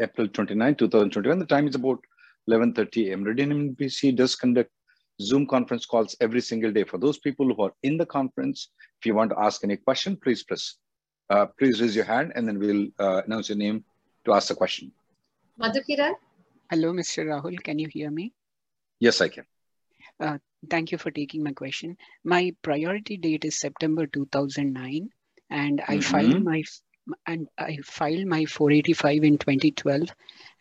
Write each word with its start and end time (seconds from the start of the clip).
April 0.00 0.28
29, 0.28 0.74
2021. 0.76 1.38
The 1.38 1.46
time 1.46 1.68
is 1.68 1.74
about 1.74 1.98
11.30 2.50 3.10
a.m. 3.10 3.24
Reddy 3.24 3.42
and 3.44 3.76
NPC 3.76 4.14
does 4.16 4.34
conduct 4.34 4.70
Zoom 5.20 5.46
conference 5.46 5.86
calls 5.86 6.16
every 6.20 6.40
single 6.40 6.72
day. 6.72 6.84
For 6.84 6.98
those 6.98 7.18
people 7.18 7.46
who 7.54 7.62
are 7.62 7.72
in 7.82 7.96
the 7.96 8.06
conference, 8.06 8.70
if 9.00 9.06
you 9.06 9.14
want 9.14 9.30
to 9.30 9.38
ask 9.38 9.62
any 9.62 9.76
question, 9.76 10.16
please 10.22 10.42
press, 10.42 10.76
uh, 11.30 11.46
please 11.58 11.80
raise 11.80 11.94
your 11.94 12.04
hand 12.04 12.32
and 12.34 12.48
then 12.48 12.58
we'll 12.58 12.88
uh, 12.98 13.22
announce 13.24 13.48
your 13.48 13.58
name 13.58 13.84
to 14.26 14.32
ask 14.32 14.48
the 14.48 14.54
question. 14.54 14.92
Madhukira, 15.60 16.12
Hello, 16.70 16.92
Mr. 16.92 17.26
Rahul. 17.26 17.62
Can 17.62 17.78
you 17.78 17.88
hear 17.88 18.10
me? 18.10 18.32
Yes, 18.98 19.20
I 19.20 19.28
can. 19.28 19.44
Uh, 20.18 20.38
thank 20.70 20.90
you 20.90 20.98
for 20.98 21.10
taking 21.12 21.44
my 21.44 21.52
question. 21.52 21.96
My 22.24 22.52
priority 22.62 23.16
date 23.16 23.44
is 23.44 23.60
September 23.60 24.06
2009, 24.06 25.08
and 25.50 25.80
I 25.86 26.00
filed 26.00 26.32
Mhm. 26.32 26.42
my 26.42 26.58
f- 26.60 26.80
and 27.26 27.48
I 27.58 27.78
filed 27.84 28.26
my 28.26 28.44
485 28.46 29.24
in 29.24 29.38
2012, 29.38 30.08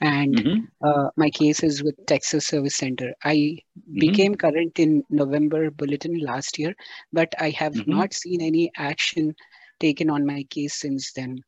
and 0.02 0.36
Mhm. 0.36 0.68
uh, 0.82 1.10
my 1.16 1.30
case 1.30 1.64
is 1.64 1.84
with 1.84 1.96
Texas 2.06 2.48
Service 2.48 2.76
Center. 2.76 3.14
I 3.24 3.36
Mhm. 3.36 4.00
became 4.00 4.36
current 4.36 4.80
in 4.80 5.04
November 5.10 5.72
bulletin 5.72 6.20
last 6.20 6.60
year, 6.60 6.76
but 7.14 7.34
I 7.40 7.50
have 7.52 7.74
Mhm. 7.74 7.88
not 7.88 8.14
seen 8.14 8.42
any 8.42 8.72
action 8.76 9.36
taken 9.80 10.10
on 10.10 10.26
my 10.26 10.44
case 10.44 10.76
since 10.76 11.14
then. 11.14 11.44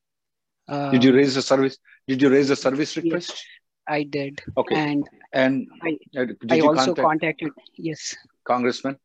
Uh, 0.67 0.91
Did 0.91 1.03
you 1.03 1.13
raise 1.13 1.35
a 1.35 1.41
service? 1.41 1.77
Did 2.07 2.21
you 2.21 2.29
raise 2.29 2.49
a 2.49 2.55
service 2.55 2.95
request? 2.97 3.45
I 3.87 4.03
did, 4.03 4.41
Okay. 4.57 4.75
and 4.75 5.07
And 5.31 5.67
I- 5.83 5.99
uh, 6.17 6.25
did 6.25 6.51
I 6.53 6.55
you 6.55 6.67
also 6.67 6.95
contact 6.95 7.41
contacted. 7.41 7.51
Yes, 7.75 8.15
Congressman? 8.45 8.97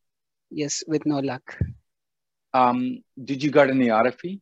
yes, 0.50 0.82
with 0.86 1.04
no 1.04 1.18
luck. 1.18 1.58
Um, 2.54 3.02
did 3.22 3.42
you 3.42 3.50
got 3.50 3.68
any 3.70 3.88
RFE? 3.90 4.40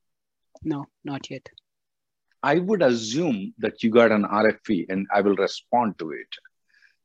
No, 0.64 0.87
not 1.05 1.31
yet. 1.31 1.48
I 2.42 2.59
would 2.59 2.83
assume 2.83 3.55
that 3.59 3.83
you 3.83 3.91
got 3.91 4.12
an 4.12 4.25
RFE 4.25 4.87
and 4.89 5.06
I 5.12 5.20
will 5.20 5.34
respond 5.37 5.98
to 5.98 6.12
it. 6.12 6.28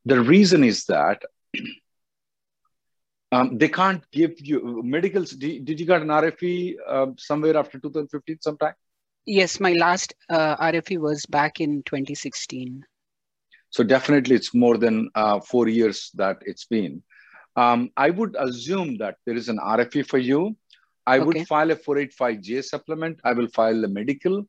The 0.04 0.20
reason 0.20 0.62
is 0.62 0.84
that 0.84 1.22
um, 3.32 3.58
they 3.58 3.68
can't 3.68 4.04
give 4.12 4.34
you 4.38 4.82
medicals. 4.84 5.32
Did, 5.32 5.64
did 5.64 5.80
you 5.80 5.86
got 5.86 6.02
an 6.02 6.08
RFE 6.08 6.76
uh, 6.86 7.06
somewhere 7.16 7.56
after 7.56 7.78
2015 7.78 8.38
sometime? 8.40 8.74
Yes, 9.26 9.58
my 9.58 9.72
last 9.72 10.14
uh, 10.28 10.56
RFE 10.56 10.98
was 10.98 11.24
back 11.26 11.60
in 11.60 11.82
2016. 11.84 12.84
So 13.70 13.82
definitely 13.82 14.36
it's 14.36 14.54
more 14.54 14.76
than 14.76 15.10
uh, 15.14 15.40
four 15.40 15.68
years 15.68 16.10
that 16.14 16.38
it's 16.42 16.66
been. 16.66 17.02
Um, 17.56 17.90
I 17.96 18.10
would 18.10 18.36
assume 18.38 18.98
that 18.98 19.16
there 19.26 19.34
is 19.34 19.48
an 19.48 19.58
RFE 19.58 20.06
for 20.06 20.18
you. 20.18 20.56
I 21.06 21.18
Okay. 21.18 21.24
would 21.26 21.46
file 21.48 21.70
a 21.70 21.76
485J 21.76 22.64
supplement. 22.64 23.20
I 23.24 23.32
will 23.32 23.48
file 23.48 23.80
the 23.80 23.88
medical. 23.88 24.46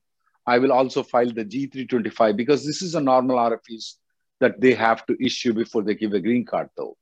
I 0.48 0.60
will 0.60 0.72
also 0.72 1.04
file 1.04 1.32
the 1.32 1.44
G325 1.44 2.36
because 2.38 2.66
this 2.66 2.82
is 2.82 2.96
a 2.96 3.02
normal 3.02 3.38
RFEs 3.38 3.96
that 4.40 4.62
they 4.62 4.74
have 4.74 5.06
to 5.08 5.18
issue 5.24 5.54
before 5.54 5.82
they 5.84 5.96
give 5.96 6.14
a 6.14 6.20
green 6.20 6.46
card 6.46 6.70
though. 6.78 6.96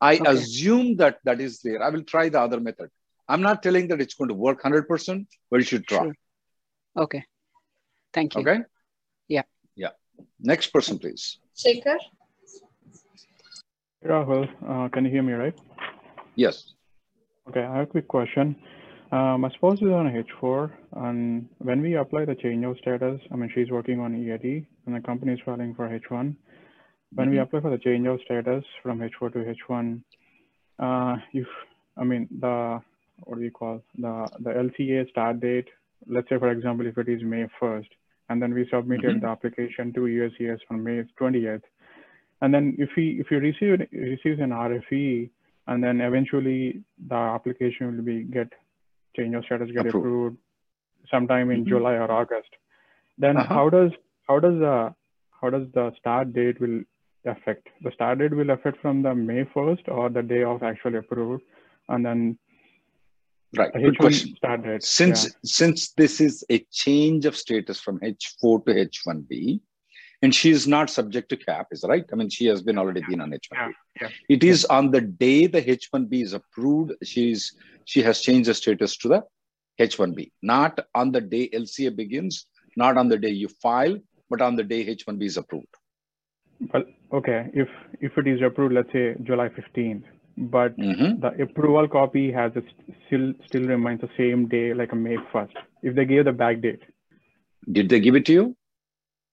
I 0.00 0.16
Okay. 0.16 0.30
assume 0.30 0.96
that 0.96 1.18
that 1.24 1.40
is 1.40 1.60
there. 1.60 1.82
I 1.82 1.90
will 1.90 2.02
try 2.04 2.28
the 2.28 2.40
other 2.40 2.60
method. 2.60 2.90
I'm 3.28 3.42
not 3.42 3.62
telling 3.62 3.88
that 3.88 4.00
it's 4.00 4.14
going 4.14 4.28
to 4.28 4.34
work 4.34 4.62
100%, 4.62 5.26
but 5.50 5.58
you 5.58 5.64
should 5.64 5.86
try. 5.86 6.02
Sure. 6.04 6.14
Okay. 6.96 7.24
Thank 8.12 8.34
you. 8.34 8.40
Okay? 8.42 8.60
Yeah. 9.28 9.42
Yeah. 9.76 9.90
Next 10.40 10.68
person, 10.68 10.98
please. 10.98 11.38
Shaker. 11.56 11.96
Rahul, 14.04 14.48
uh, 14.66 14.88
can 14.88 15.04
you 15.04 15.10
hear 15.10 15.22
me 15.22 15.32
right? 15.34 15.58
Yes. 16.34 16.74
Okay, 17.48 17.62
I 17.62 17.76
have 17.76 17.84
a 17.88 17.90
quick 17.90 18.08
question. 18.08 18.56
Uh, 19.12 19.36
my 19.36 19.50
spouse 19.50 19.78
is 19.82 19.88
on 19.88 20.06
a 20.06 20.22
H4, 20.22 20.70
and 20.98 21.48
when 21.58 21.80
we 21.82 21.96
apply 21.96 22.24
the 22.26 22.36
change 22.36 22.64
of 22.64 22.78
status, 22.78 23.20
I 23.32 23.36
mean, 23.36 23.50
she's 23.52 23.70
working 23.70 23.98
on 23.98 24.14
EAD, 24.14 24.66
and 24.86 24.94
the 24.94 25.00
company 25.00 25.32
is 25.32 25.40
filing 25.44 25.74
for 25.74 25.88
H1. 25.88 26.36
When 27.14 27.30
we 27.30 27.38
Mhm. 27.38 27.40
apply 27.40 27.60
for 27.60 27.70
the 27.70 27.78
change 27.78 28.06
of 28.06 28.20
status 28.24 28.64
from 28.82 29.00
H4 29.00 29.32
to 29.32 29.38
H1, 29.44 30.02
uh, 30.78 31.16
if 31.32 31.46
I 31.96 32.04
mean 32.04 32.28
the 32.40 32.80
what 33.24 33.38
do 33.38 33.44
you 33.44 33.50
call 33.50 33.82
the 33.98 34.28
the 34.38 34.50
LCA 34.50 35.08
start 35.10 35.40
date? 35.40 35.68
Let's 36.06 36.28
say, 36.28 36.38
for 36.38 36.50
example, 36.50 36.86
if 36.86 36.96
it 36.96 37.08
is 37.08 37.22
May 37.24 37.46
1st, 37.60 37.88
and 38.28 38.40
then 38.40 38.54
we 38.54 38.68
submitted 38.70 39.16
Mhm. 39.16 39.20
the 39.22 39.26
application 39.26 39.92
to 39.94 40.00
USCIS 40.06 40.60
on 40.70 40.84
May 40.84 41.02
20th, 41.20 41.64
and 42.42 42.54
then 42.54 42.76
if 42.78 42.90
he 42.94 43.18
if 43.18 43.26
he 43.28 43.36
receive 43.36 43.80
receives 43.92 44.40
an 44.40 44.50
RFE, 44.52 45.30
and 45.66 45.82
then 45.82 46.00
eventually 46.00 46.82
the 47.08 47.16
application 47.16 47.96
will 47.96 48.04
be 48.04 48.22
get 48.22 48.48
change 49.16 49.34
of 49.34 49.44
status 49.44 49.70
get 49.70 49.86
Approved. 49.86 49.96
approved 50.06 50.36
sometime 51.10 51.50
in 51.50 51.64
Mhm. 51.64 51.68
July 51.68 51.94
or 51.94 52.10
August. 52.10 52.50
Then 53.18 53.36
Uh-huh. 53.36 53.54
how 53.54 53.68
does 53.70 53.92
how 54.28 54.38
does 54.40 54.58
the 54.66 54.94
how 55.40 55.50
does 55.50 55.66
the 55.72 55.92
start 55.98 56.32
date 56.32 56.60
will 56.60 56.82
affect? 57.24 57.68
The 57.82 57.90
start 57.92 58.18
date 58.18 58.34
will 58.34 58.50
affect 58.50 58.78
from 58.80 59.02
the 59.02 59.14
May 59.14 59.44
1st 59.54 59.88
or 59.88 60.08
the 60.10 60.22
day 60.22 60.42
of 60.44 60.62
actually 60.62 60.98
approved, 60.98 61.42
and 61.88 62.04
then 62.04 62.38
Right. 63.58 63.72
Good 63.72 63.82
H1 63.94 63.96
question. 63.96 64.36
start 64.36 64.62
date. 64.62 64.82
Since 64.84 65.24
yeah. 65.24 65.30
since 65.42 65.92
this 65.94 66.20
is 66.20 66.44
a 66.50 66.58
change 66.82 67.26
of 67.26 67.36
status 67.36 67.80
from 67.80 67.98
H4 68.00 68.64
to 68.66 68.72
H1B, 68.82 69.60
and 70.22 70.34
she 70.34 70.50
is 70.50 70.66
not 70.66 70.90
subject 70.90 71.28
to 71.30 71.36
cap, 71.36 71.68
is 71.72 71.84
right? 71.88 72.04
I 72.12 72.16
mean, 72.16 72.28
she 72.28 72.46
has 72.46 72.62
been 72.62 72.78
already 72.78 73.02
been 73.08 73.20
on 73.20 73.30
H1B. 73.30 73.40
Yeah, 73.52 73.68
yeah. 74.02 74.08
It 74.28 74.44
is 74.44 74.64
on 74.66 74.90
the 74.90 75.00
day 75.00 75.46
the 75.46 75.62
H1B 75.62 76.22
is 76.22 76.32
approved, 76.34 76.92
she's 77.02 77.52
she 77.86 78.02
has 78.02 78.20
changed 78.20 78.48
the 78.48 78.54
status 78.54 78.96
to 78.98 79.08
the 79.08 79.22
H1B, 79.80 80.30
not 80.42 80.78
on 80.94 81.10
the 81.10 81.20
day 81.20 81.48
LCA 81.48 81.94
begins, 81.96 82.46
not 82.76 82.96
on 82.96 83.08
the 83.08 83.18
day 83.18 83.30
you 83.30 83.48
file, 83.48 83.98
but 84.28 84.40
on 84.40 84.56
the 84.56 84.62
day 84.62 84.84
H1B 84.94 85.22
is 85.24 85.36
approved. 85.38 85.74
Well, 86.72 86.84
okay, 87.14 87.50
if 87.54 87.68
if 88.00 88.18
it 88.18 88.26
is 88.26 88.42
approved, 88.42 88.74
let's 88.74 88.92
say 88.92 89.16
July 89.22 89.48
15th, 89.48 90.04
but 90.36 90.76
Mhm. 90.76 91.20
the 91.22 91.30
approval 91.42 91.88
copy 91.88 92.30
has 92.30 92.52
a 92.56 92.62
st- 92.62 92.96
still 93.06 93.32
still 93.46 93.66
remains 93.74 94.02
the 94.02 94.10
same 94.18 94.46
day, 94.48 94.74
like 94.74 94.92
a 94.92 94.96
May 94.96 95.16
1st. 95.32 95.56
If 95.82 95.94
they 95.94 96.04
gave 96.04 96.26
the 96.26 96.32
back 96.32 96.60
date, 96.60 96.82
Did 97.72 97.88
they 97.90 98.00
give 98.00 98.14
it 98.16 98.24
to 98.26 98.32
you? 98.32 98.56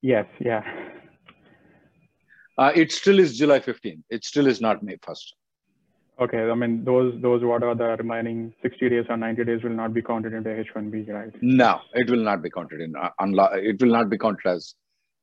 Yes, 0.02 0.26
yeah. 0.40 0.64
Uh, 2.58 2.72
it 2.76 2.92
still 2.92 3.20
is 3.20 3.38
July 3.38 3.60
15th. 3.60 4.02
It 4.10 4.26
still 4.26 4.48
is 4.48 4.60
not 4.60 4.82
May 4.84 4.96
1st. 4.98 5.34
Okay, 6.20 6.50
I 6.50 6.56
mean 6.56 6.84
those 6.84 7.14
those 7.22 7.44
what 7.44 7.62
are 7.62 7.76
the 7.76 7.96
remaining 7.98 8.52
60 8.64 8.90
days 8.90 9.06
or 9.08 9.18
90 9.18 9.44
days 9.44 9.62
will 9.62 9.70
not 9.70 9.94
be 9.94 10.02
counted 10.02 10.34
into 10.34 10.50
H1B, 10.50 11.08
right? 11.10 11.32
No, 11.42 11.82
it 11.94 12.10
will 12.10 12.24
not 12.24 12.42
be 12.42 12.50
counted 12.50 12.82
in 12.82 12.96
uh, 12.96 13.10
it 13.54 13.80
will 13.80 13.92
not 13.92 14.10
be 14.10 14.18
counted 14.18 14.48
as 14.48 14.74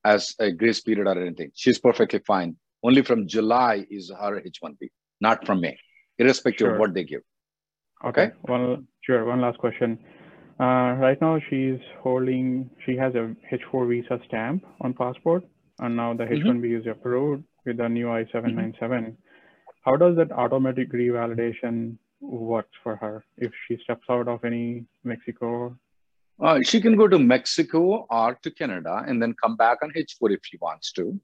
as 0.04 0.36
a 0.38 0.52
grace 0.52 0.80
period 0.80 1.08
or 1.08 1.20
anything. 1.20 1.50
She's 1.54 1.80
perfectly 1.80 2.20
fine. 2.24 2.56
Only 2.84 3.02
from 3.02 3.26
July 3.26 3.84
is 3.90 4.12
her 4.20 4.40
H1B, 4.40 4.88
not 5.20 5.44
from 5.44 5.62
May, 5.62 5.76
irrespective 6.18 6.72
of 6.72 6.78
what 6.78 6.94
they 6.94 7.02
give. 7.02 7.22
Okay. 8.04 8.30
One 8.42 8.86
sure. 9.00 9.24
One 9.24 9.40
last 9.40 9.58
question. 9.58 9.98
Uh, 10.60 10.94
right 11.00 11.20
now 11.20 11.38
she's 11.50 11.80
holding. 12.00 12.70
She 12.86 12.96
has 12.96 13.14
a 13.14 13.34
H4 13.50 13.88
visa 13.88 14.20
stamp 14.26 14.64
on 14.80 14.94
passport, 14.94 15.44
and 15.80 15.96
now 15.96 16.14
the 16.14 16.24
Mhm. 16.24 16.32
H1B 16.44 16.72
is 16.80 16.86
approved 16.86 17.44
with 17.64 17.78
the 17.78 17.88
new 17.88 18.10
I-797. 18.10 19.16
How 19.84 19.96
does 19.96 20.16
that 20.16 20.30
automatic 20.32 20.92
revalidation 20.92 21.98
works 22.20 22.74
for 22.82 22.96
her 22.96 23.24
if 23.36 23.52
she 23.66 23.76
steps 23.78 24.06
out 24.08 24.28
of 24.28 24.44
any 24.44 24.86
Mexico? 25.02 25.76
Uh, 26.40 26.60
she 26.62 26.80
can 26.80 26.96
go 26.96 27.06
to 27.08 27.18
Mexico 27.18 28.06
or 28.10 28.34
to 28.42 28.50
Canada 28.50 29.04
and 29.06 29.20
then 29.22 29.34
come 29.34 29.56
back 29.56 29.78
on 29.82 29.90
H4 29.96 30.30
if 30.32 30.40
she 30.44 30.56
wants 30.58 30.92
to. 30.92 31.18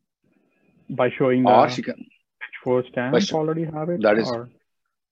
by 1.00 1.08
showing 1.08 1.44
the 1.44 1.68
she 1.68 1.82
can 1.82 2.04
H4 2.64 2.82
stamp 2.88 3.12
Question. 3.12 3.36
already 3.38 3.62
have 3.64 3.90
it? 3.90 4.00
That 4.02 4.18
is- 4.18 4.28
or- 4.28 4.48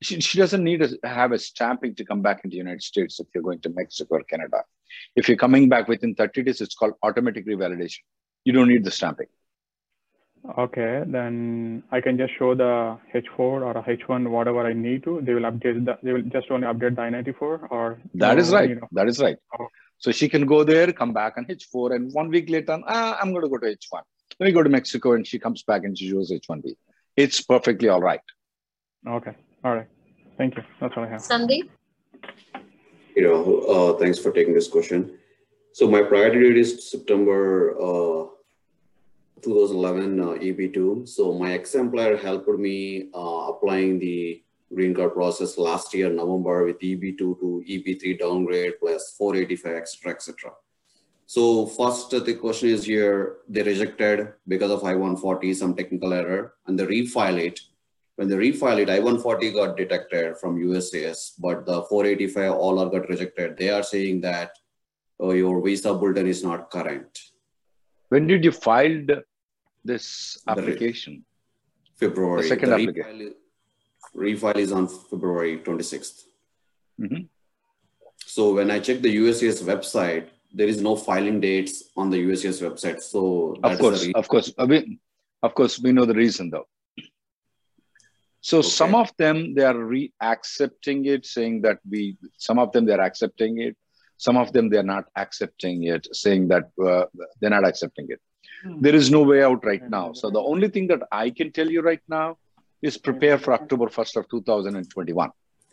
She, 0.00 0.21
she 0.21 0.39
doesn't 0.39 0.62
need 0.62 0.81
to 0.81 0.99
have 1.05 1.33
a 1.33 1.39
stamping 1.39 1.95
to 1.97 2.05
come 2.05 2.23
back 2.23 2.43
into 2.45 2.55
the 2.55 2.59
United 2.59 2.83
States 2.83 3.19
if 3.19 3.27
you're 3.35 3.43
going 3.43 3.61
to 3.61 3.71
Mexico 3.71 4.17
or 4.17 4.23
Canada. 4.23 4.62
If 5.17 5.29
you're 5.29 5.37
coming 5.37 5.69
back 5.69 5.89
within 5.89 6.15
30 6.15 6.43
days, 6.45 6.61
it's 6.61 6.75
called 6.75 6.95
automatic 7.03 7.47
revalidation. 7.47 8.00
You 8.45 8.53
don't 8.53 8.69
need 8.69 8.85
the 8.85 8.91
stamping. 8.91 9.27
Okay, 10.56 11.03
then 11.06 11.83
I 11.91 12.00
can 12.00 12.17
just 12.17 12.33
show 12.39 12.55
the 12.55 12.97
H4 13.12 13.39
or 13.39 13.73
a 13.73 13.83
H1, 13.83 14.31
whatever 14.31 14.65
I 14.67 14.73
need 14.73 15.03
to. 15.03 15.21
They 15.21 15.35
will 15.35 15.43
update 15.43 15.85
the, 15.85 15.99
they 16.03 16.12
will 16.12 16.23
just 16.23 16.50
only 16.50 16.67
update 16.67 16.95
the 16.95 17.03
I-94 17.03 17.71
or 17.71 17.99
That 18.15 18.39
is 18.39 18.53
right. 18.53 18.69
you 18.69 18.77
know, 18.77 18.89
That 18.93 19.09
is 19.09 19.19
right. 19.21 19.37
Okay. 19.55 19.69
So 19.99 20.12
she 20.12 20.29
can 20.29 20.47
go 20.47 20.62
there, 20.62 20.93
come 20.93 21.12
back 21.12 21.35
on 21.37 21.45
H4, 21.47 21.97
and 21.97 22.12
one 22.12 22.29
week 22.29 22.49
later, 22.49 22.81
ah, 22.87 23.19
I'm 23.21 23.33
going 23.33 23.43
to 23.43 23.49
go 23.49 23.59
to 23.59 23.67
H1. 23.67 24.00
Let 24.39 24.47
me 24.47 24.53
go 24.53 24.62
to 24.62 24.71
Mexico, 24.71 25.15
and 25.15 25.27
she 25.27 25.41
comes 25.41 25.65
back 25.65 25.83
and 25.83 25.99
she 25.99 26.09
shows 26.09 26.31
H1B. 26.31 26.77
It's 27.17 27.43
perfectly 27.43 27.89
all 27.89 28.00
right. 28.00 28.21
Okay, 29.06 29.33
all 29.65 29.77
right. 29.77 29.89
Thank 30.37 30.57
you. 30.57 30.63
That's 30.81 30.97
all 30.97 31.05
I 31.05 31.09
have. 31.09 31.21
Sandeep? 31.21 31.69
Hey, 33.15 33.23
Rahul, 33.23 33.59
uh, 33.69 33.99
thanks 33.99 34.19
for 34.19 34.31
taking 34.31 34.55
this 34.55 34.69
question. 34.69 35.19
So 35.73 35.89
my 35.89 36.03
priority 36.03 36.41
date 36.41 36.57
is 36.59 36.91
September 36.91 37.75
uh, 37.77 38.27
2011 39.43 40.21
uh, 40.21 40.25
EB2. 40.25 41.09
So 41.09 41.33
my 41.33 41.53
ex-employer 41.53 42.17
helped 42.17 42.49
me 42.49 43.11
uh, 43.15 43.51
applying 43.51 43.99
the 43.99 44.43
green 44.75 44.95
card 44.95 45.15
process 45.15 45.59
last 45.59 45.95
year, 45.95 46.11
November, 46.11 46.67
with 46.67 46.79
EB2 46.81 47.19
to 47.19 47.65
EB3 47.69 48.19
downgrade 48.19 48.75
plus 48.81 49.15
485, 49.17 49.77
etc., 49.77 50.13
etc. 50.13 50.51
So 51.27 51.67
first, 51.67 52.15
uh, 52.15 52.21
the 52.21 52.35
question 52.35 52.71
is 52.71 52.85
here, 52.85 53.39
they 53.49 53.63
rejected 53.63 54.33
because 54.47 54.71
of 54.71 54.85
I-140, 54.85 55.55
some 55.55 55.75
technical 55.75 56.13
error, 56.13 56.55
and 56.67 56.79
they 56.79 56.87
refile 56.87 57.39
it. 57.39 57.61
When 58.19 58.29
they 58.29 58.35
refile 58.35 58.81
it, 58.81 58.91
I-140 58.91 59.55
got 59.55 59.76
detected 59.76 60.37
from 60.38 60.59
USCIS, 60.59 61.35
but 61.38 61.65
the 61.65 61.82
485 61.85 62.53
all 62.53 62.81
are 62.81 62.91
got 62.91 63.09
rejected. 63.09 63.56
They 63.56 63.70
are 63.70 63.85
saying 63.85 64.23
that 64.23 64.50
oh, 65.20 65.31
your 65.31 65.62
visa 65.65 65.94
bulletin 65.94 66.26
is 66.26 66.43
not 66.43 66.69
current. 66.69 67.17
When 68.09 68.26
did 68.26 68.44
you 68.44 68.50
file 68.50 69.05
this 69.85 70.43
The 70.47 70.50
application? 70.50 71.25
February. 71.94 72.43
The 72.43 72.49
second 72.49 72.70
The 72.70 72.75
application. 72.75 73.35
refile, 74.17 74.41
refile 74.41 74.56
is 74.56 74.73
on 74.73 74.88
February 74.88 75.59
26th. 75.59 76.25
Mhm. 77.00 77.29
So 78.26 78.55
when 78.55 78.73
I 78.73 78.81
check 78.81 79.00
the 79.00 79.14
USCIS 79.17 79.62
website, 79.62 80.26
there 80.53 80.67
is 80.67 80.81
no 80.82 80.97
filing 80.97 81.38
dates 81.38 81.85
on 81.97 82.11
the 82.11 82.19
USCIS 82.19 82.59
website. 82.67 83.00
So 83.00 83.55
Of 83.62 83.79
course, 83.79 84.03
the 84.03 84.12
of 84.17 84.26
course. 84.26 84.53
I 84.59 84.67
mean, 84.67 84.99
of 85.41 85.55
course, 85.55 85.79
we 85.79 85.93
know 85.93 86.05
the 86.05 86.19
reason 86.25 86.50
though. 86.50 86.67
So 88.40 88.58
Okay. 88.58 88.69
some 88.69 88.94
of 88.94 89.11
them 89.17 89.55
they 89.55 89.64
are 89.64 89.76
re-accepting 89.76 91.05
it, 91.06 91.26
saying 91.26 91.62
that 91.62 91.79
we. 91.88 92.17
Some 92.37 92.58
of 92.58 92.73
them 92.73 92.85
they 92.87 92.93
are 92.93 93.00
accepting 93.00 93.58
it. 93.58 93.76
Some 94.17 94.37
of 94.37 94.52
them 94.52 94.69
they 94.69 94.79
are 94.79 94.90
not 94.96 95.05
accepting 95.17 95.85
it, 95.85 96.08
saying 96.12 96.49
that 96.49 96.70
uh, 96.85 97.05
they're 97.40 97.50
not 97.50 97.67
accepting 97.67 98.06
it. 98.08 98.20
Hmm. 98.62 98.81
There 98.81 98.94
is 98.94 99.11
no 99.11 99.23
way 99.23 99.43
out 99.43 99.64
right 99.64 99.82
hmm. 99.82 99.90
now. 99.90 100.12
So 100.12 100.31
the 100.31 100.40
only 100.40 100.69
thing 100.69 100.87
that 100.88 101.02
I 101.12 101.31
can 101.31 101.52
tell 101.52 101.70
you 101.70 101.82
right 101.82 102.02
now 102.08 102.38
is 102.82 102.96
hmm. 102.96 103.02
prepare 103.02 103.38
for 103.38 103.52
October 103.55 103.88
first 103.88 104.17
of 104.17 104.29
two 104.29 104.43
thousand 104.43 104.76
and 104.76 104.88
twenty-one. 104.88 105.31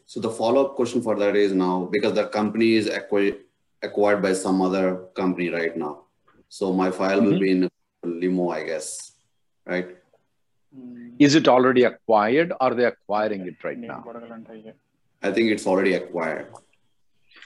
So 0.08 0.20
the 0.20 0.30
follow-up 0.30 0.76
question 0.76 1.02
for 1.02 1.16
that 1.16 1.36
is 1.36 1.52
now 1.54 1.90
because 1.92 2.14
the 2.14 2.28
company 2.28 2.74
is 2.76 2.88
acquired 2.88 3.38
acquired 3.82 4.22
by 4.22 4.34
some 4.34 4.62
other 4.62 5.06
company 5.16 5.50
right 5.50 5.76
now. 5.78 6.06
So 6.50 6.74
my 6.74 6.92
file 6.92 7.22
will 7.22 7.34
mm-hmm. 7.34 7.40
be 7.40 7.52
in 7.52 7.70
limo, 8.04 8.50
I 8.50 8.64
guess, 8.64 9.14
right? 9.66 9.98
Is 11.20 11.36
it 11.36 11.48
already 11.48 11.84
acquired? 11.84 12.52
Or 12.52 12.58
are 12.62 12.74
they 12.74 12.86
acquiring 12.86 13.48
it 13.48 13.64
right 13.64 13.78
now? 13.78 14.04
I 15.22 15.32
think 15.32 15.52
it's 15.52 15.66
already 15.66 15.94
acquired. 15.94 16.48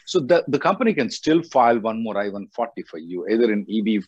So 0.05 0.19
the, 0.19 0.43
the 0.47 0.59
company 0.59 0.93
can 0.93 1.09
still 1.09 1.43
file 1.43 1.79
one 1.79 2.01
more 2.01 2.17
I-140 2.17 2.87
for 2.87 2.97
you, 2.97 3.27
either 3.27 3.51
in 3.53 3.61
EB, 3.69 4.03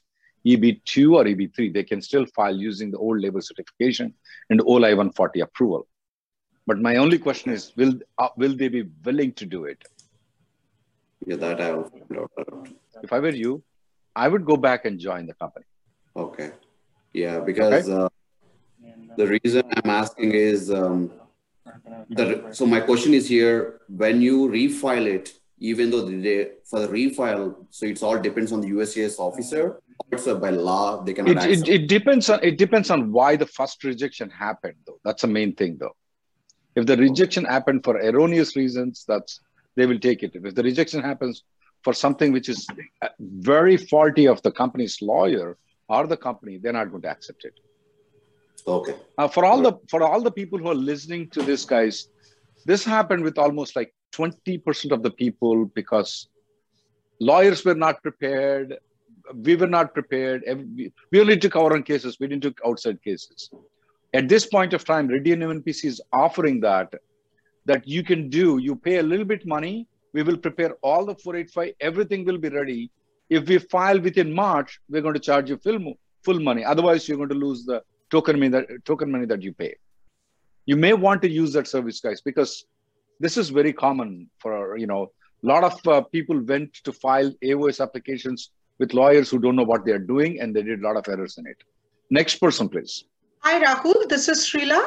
EB2 0.45 1.13
or 1.13 1.23
EB3. 1.25 1.73
They 1.73 1.83
can 1.83 2.01
still 2.01 2.25
file 2.25 2.55
using 2.55 2.89
the 2.89 2.97
old 2.97 3.21
labor 3.21 3.41
certification 3.41 4.13
and 4.49 4.61
old 4.65 4.83
I-140 4.83 5.41
approval. 5.41 5.87
But 6.65 6.79
my 6.79 6.97
only 6.97 7.19
question 7.19 7.51
is, 7.51 7.75
will, 7.75 7.93
uh, 8.17 8.29
will 8.35 8.55
they 8.55 8.67
be 8.67 8.83
willing 9.05 9.33
to 9.33 9.45
do 9.45 9.65
it? 9.65 9.83
Yeah, 11.25 11.35
that 11.35 11.61
I 11.61 11.71
will 11.71 11.89
find. 11.89 12.75
If 13.03 13.13
I 13.13 13.19
were 13.19 13.29
you, 13.29 13.63
I 14.15 14.27
would 14.27 14.45
go 14.45 14.57
back 14.57 14.85
and 14.85 14.99
join 14.99 15.27
the 15.27 15.33
company. 15.35 15.65
Okay. 16.15 16.51
Yeah, 17.13 17.39
because 17.39 17.89
uh, 17.89 18.09
the 19.17 19.27
reason 19.27 19.63
I'm 19.75 19.89
asking 19.89 20.31
is 20.33 20.71
um, 20.71 21.11
the, 22.09 22.47
so 22.51 22.65
my 22.65 22.79
question 22.79 23.13
is 23.13 23.27
here 23.27 23.81
when 23.87 24.21
you 24.21 24.47
refile 24.47 25.05
it, 25.05 25.33
even 25.59 25.91
though 25.91 26.05
they 26.05 26.51
for 26.65 26.79
the 26.79 26.87
refile, 26.87 27.55
so 27.69 27.85
it's 27.85 28.03
all 28.03 28.19
depends 28.19 28.51
on 28.51 28.61
the 28.61 28.69
USCIS 28.71 29.19
officer. 29.19 29.81
Also 30.11 30.37
by 30.39 30.49
law, 30.49 31.03
they 31.03 31.13
cannot 31.13 31.45
It, 31.45 31.59
it, 31.59 31.69
it 31.69 31.87
depends 31.87 32.29
on 32.29 32.39
it 32.43 32.57
depends 32.57 32.89
on 32.89 33.11
why 33.11 33.35
the 33.35 33.45
first 33.45 33.83
rejection 33.83 34.29
happened 34.29 34.75
though. 34.85 34.99
That's 35.03 35.21
the 35.21 35.27
main 35.27 35.55
thing 35.55 35.77
though. 35.79 35.95
If 36.75 36.85
the 36.85 36.97
rejection 36.97 37.45
happened 37.45 37.83
for 37.83 37.99
erroneous 37.99 38.55
reasons, 38.55 39.05
that's 39.07 39.39
they 39.75 39.85
will 39.85 39.99
take 39.99 40.23
it. 40.23 40.31
If 40.33 40.55
the 40.55 40.63
rejection 40.63 41.01
happens 41.01 41.43
for 41.83 41.93
something 41.93 42.31
which 42.31 42.49
is 42.49 42.67
uh, 43.01 43.09
very 43.19 43.77
faulty 43.77 44.27
of 44.27 44.41
the 44.41 44.51
company's 44.51 45.01
lawyer 45.01 45.57
or 45.87 46.07
the 46.07 46.17
company, 46.17 46.57
they're 46.57 46.73
not 46.73 46.89
going 46.89 47.03
to 47.03 47.09
accept 47.09 47.45
it. 47.45 47.59
Okay. 48.67 48.95
Uh, 49.17 49.27
for 49.27 49.45
all 49.45 49.61
the 49.61 49.73
for 49.89 50.03
all 50.03 50.21
the 50.21 50.31
people 50.31 50.59
who 50.59 50.69
are 50.69 50.81
listening 50.91 51.29
to 51.29 51.41
this, 51.41 51.65
guys, 51.65 52.09
this 52.65 52.83
happened 52.83 53.23
with 53.23 53.37
almost 53.37 53.75
like 53.75 53.93
20% 54.13 54.91
of 54.91 55.03
the 55.03 55.11
people 55.11 55.65
because 55.65 56.27
lawyers 57.19 57.63
were 57.63 57.75
not 57.75 58.01
prepared. 58.01 58.77
We 59.33 59.55
were 59.55 59.67
not 59.67 59.93
prepared. 59.93 60.43
We- 61.11 61.19
only 61.19 61.37
took 61.37 61.55
our 61.55 61.73
own 61.73 61.83
cases. 61.83 62.17
We 62.19 62.27
didn't 62.27 62.43
took 62.43 62.59
outside 62.65 63.01
cases. 63.01 63.49
At 64.13 64.27
this 64.27 64.45
point 64.45 64.73
of 64.73 64.83
time, 64.83 65.07
Radian 65.07 65.41
MNPC 65.43 65.85
is 65.85 66.01
offering 66.11 66.59
that 66.61 66.93
that 67.65 67.87
you 67.87 68.03
can 68.03 68.29
do. 68.29 68.57
You 68.57 68.75
pay 68.75 68.97
a 68.97 69.03
little 69.03 69.25
bit 69.25 69.45
money. 69.45 69.87
We 70.13 70.23
will 70.23 70.37
prepare 70.37 70.73
all 70.81 71.05
the 71.05 71.15
485. 71.15 71.73
Everything 71.79 72.25
will 72.25 72.37
be 72.37 72.49
ready. 72.49 72.91
If 73.29 73.47
we 73.47 73.59
file 73.59 73.99
within 73.99 74.33
March, 74.33 74.79
we're 74.89 75.01
going 75.01 75.13
to 75.13 75.19
charge 75.19 75.49
you 75.49 75.57
full, 75.57 75.93
full 76.25 76.39
money. 76.39 76.65
Otherwise, 76.65 77.07
you're 77.07 77.17
going 77.17 77.29
to 77.29 77.35
lose 77.35 77.63
the 77.63 77.81
token 78.11 78.39
money 78.39 78.49
that 78.49 78.85
token 78.85 79.11
money 79.11 79.25
that 79.25 79.41
you 79.41 79.53
pay. 79.53 79.75
You 80.65 80.75
may 80.75 80.93
want 80.93 81.21
to 81.23 81.29
use 81.29 81.53
that 81.53 81.67
service, 81.67 81.99
guys, 81.99 82.21
because 82.21 82.65
this 83.19 83.37
is 83.37 83.49
very 83.49 83.73
common 83.73 84.29
for 84.39 84.77
you 84.77 84.87
know 84.87 85.11
a 85.43 85.47
lot 85.47 85.63
of 85.63 85.87
uh, 85.87 86.01
people 86.01 86.39
went 86.39 86.73
to 86.85 86.93
file 86.93 87.31
AOS 87.43 87.81
applications 87.81 88.51
with 88.77 88.93
lawyers 88.93 89.29
who 89.29 89.39
don't 89.39 89.55
know 89.55 89.63
what 89.63 89.85
they 89.85 89.91
are 89.91 90.05
doing, 90.13 90.39
and 90.39 90.55
they 90.55 90.61
did 90.61 90.79
a 90.81 90.83
lot 90.87 90.97
of 90.97 91.07
errors 91.07 91.37
in 91.37 91.47
it. 91.47 91.57
Next 92.09 92.35
person, 92.35 92.69
please. 92.69 93.05
Hi, 93.39 93.63
Rahul. 93.63 94.07
This 94.07 94.27
is 94.27 94.39
Srila. 94.45 94.81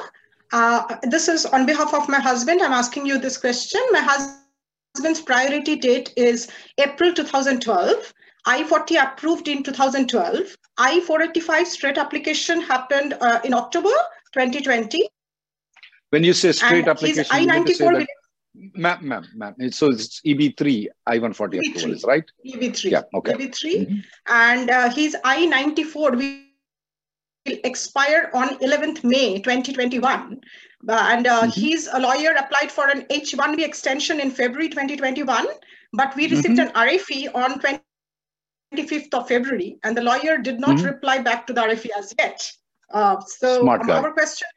Uh, 0.52 0.96
this 1.02 1.26
is 1.26 1.46
on 1.46 1.66
behalf 1.66 1.92
of 1.94 2.08
my 2.08 2.20
husband. 2.20 2.62
I'm 2.62 2.72
asking 2.72 3.06
you 3.06 3.18
this 3.18 3.36
question. 3.36 3.80
My 3.90 4.00
husband's 4.00 5.20
priority 5.20 5.76
date 5.76 6.12
is 6.16 6.48
April 6.78 7.12
2012. 7.12 8.12
I-40 8.46 9.02
approved 9.02 9.48
in 9.48 9.62
2012. 9.62 10.56
I-485 10.78 11.66
straight 11.66 11.98
application 11.98 12.60
happened 12.60 13.14
uh, 13.20 13.40
in 13.44 13.54
October 13.54 13.90
2020. 14.32 15.08
When 16.10 16.24
you 16.24 16.32
say 16.32 16.52
straight 16.52 16.80
and 16.80 16.88
application, 16.88 17.40
you 17.40 17.46
mean 17.48 17.64
to 17.64 17.74
say 17.74 17.86
I-94 17.86 18.06
ma'am, 18.74 18.98
ma'am, 19.08 19.24
ma'am. 19.34 19.54
So 19.72 19.90
it's 19.90 20.20
EB3 20.22 20.86
I-140 21.06 21.36
EB3. 21.36 21.68
approval, 21.70 21.92
is 21.92 22.04
right? 22.04 22.24
EB3. 22.46 22.90
Yeah, 22.90 23.02
okay. 23.14 23.32
EB3. 23.32 23.88
Mhm. 23.88 24.04
And 24.28 24.70
uh, 24.70 24.90
his 24.90 25.16
I-94 25.24 26.16
will 26.16 26.40
will 27.46 27.58
expire 27.64 28.30
on 28.32 28.48
11th 28.60 29.04
May 29.04 29.38
2021. 29.40 30.40
Uh, 30.88 31.08
and 31.10 31.26
uh, 31.26 31.42
Mhm. 31.42 31.54
his 31.54 31.88
a 31.92 32.00
lawyer 32.00 32.32
applied 32.32 32.70
for 32.72 32.88
an 32.88 33.06
H-1B 33.10 33.62
extension 33.64 34.20
in 34.20 34.30
February 34.30 34.68
2021, 34.68 35.46
but 35.92 36.14
we 36.16 36.28
received 36.28 36.58
an 36.58 36.70
RFE 36.74 37.28
on 37.34 37.60
25th 38.74 39.14
of 39.14 39.28
February, 39.28 39.78
and 39.84 39.96
the 39.96 40.02
lawyer 40.02 40.38
did 40.38 40.60
not 40.60 40.76
Mhm. 40.78 40.84
reply 40.84 41.18
back 41.18 41.46
to 41.46 41.52
the 41.52 41.60
RFE 41.60 41.90
as 41.96 42.14
yet. 42.18 42.52
Uh, 42.90 43.20
so 43.20 43.68
um, 43.68 43.90
our 43.90 44.12
question 44.12 44.48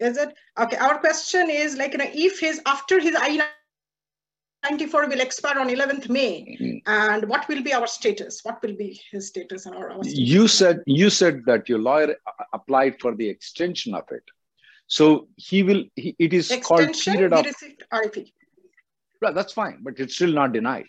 is 0.00 0.16
it 0.16 0.34
okay? 0.58 0.76
Our 0.76 0.98
question 0.98 1.50
is 1.50 1.76
like 1.76 1.92
you 1.92 1.98
know 1.98 2.10
if 2.12 2.38
his 2.40 2.60
after 2.66 3.00
his 3.00 3.16
I-94 3.16 5.08
will 5.08 5.20
expire 5.20 5.58
on 5.58 5.68
11th 5.68 6.08
May, 6.08 6.56
Mhm. 6.60 6.82
and 6.86 7.28
what 7.28 7.48
will 7.48 7.62
be 7.62 7.72
our 7.72 7.86
status? 7.86 8.40
What 8.44 8.62
will 8.62 8.76
be 8.76 9.00
his 9.10 9.28
status 9.28 9.66
and 9.66 9.74
our, 9.74 9.90
our 9.90 10.04
status? 10.04 10.18
You 10.18 10.46
said 10.48 10.82
you 10.86 11.10
said 11.10 11.44
that 11.46 11.68
your 11.68 11.78
lawyer 11.78 12.16
applied 12.52 13.00
for 13.00 13.14
the 13.14 13.28
extension 13.28 13.94
of 13.94 14.04
it. 14.12 14.22
So 14.86 15.28
he 15.36 15.62
will. 15.62 15.84
He, 15.96 16.14
it 16.18 16.32
is 16.32 16.48
called 16.48 16.80
extension? 16.80 17.12
period 17.14 17.32
We 17.32 17.38
of 17.40 17.46
received 17.46 17.84
RFE. 17.92 18.32
Right, 19.20 19.34
that's 19.34 19.52
fine, 19.52 19.82
but 19.82 19.98
it's 19.98 20.14
still 20.14 20.32
not 20.32 20.52
denied. 20.52 20.86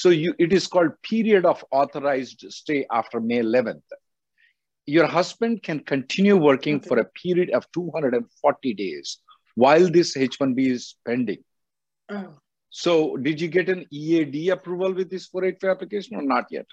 So 0.00 0.10
you, 0.10 0.34
it 0.38 0.52
is 0.52 0.66
called 0.66 0.90
period 1.02 1.46
of 1.46 1.64
authorized 1.72 2.44
stay 2.56 2.80
after 3.00 3.18
May 3.28 3.38
11th. 3.50 3.82
your 4.94 5.06
husband 5.12 5.54
can 5.66 5.78
continue 5.90 6.34
working 6.48 6.76
Okay. 6.78 6.88
for 6.88 6.98
a 7.02 7.04
period 7.20 7.48
of 7.58 7.64
240 7.76 8.74
days 8.80 9.14
while 9.62 9.86
this 9.96 10.10
H1B 10.24 10.66
is 10.74 10.84
pending. 11.08 11.40
Oh. 12.16 12.28
So, 12.82 12.92
did 13.16 13.40
you 13.40 13.48
get 13.56 13.68
an 13.74 13.80
EAD 14.00 14.36
approval 14.56 14.92
with 14.98 15.08
this 15.14 15.26
485 15.32 15.70
application 15.76 16.16
or 16.20 16.22
not 16.34 16.44
yet? 16.58 16.66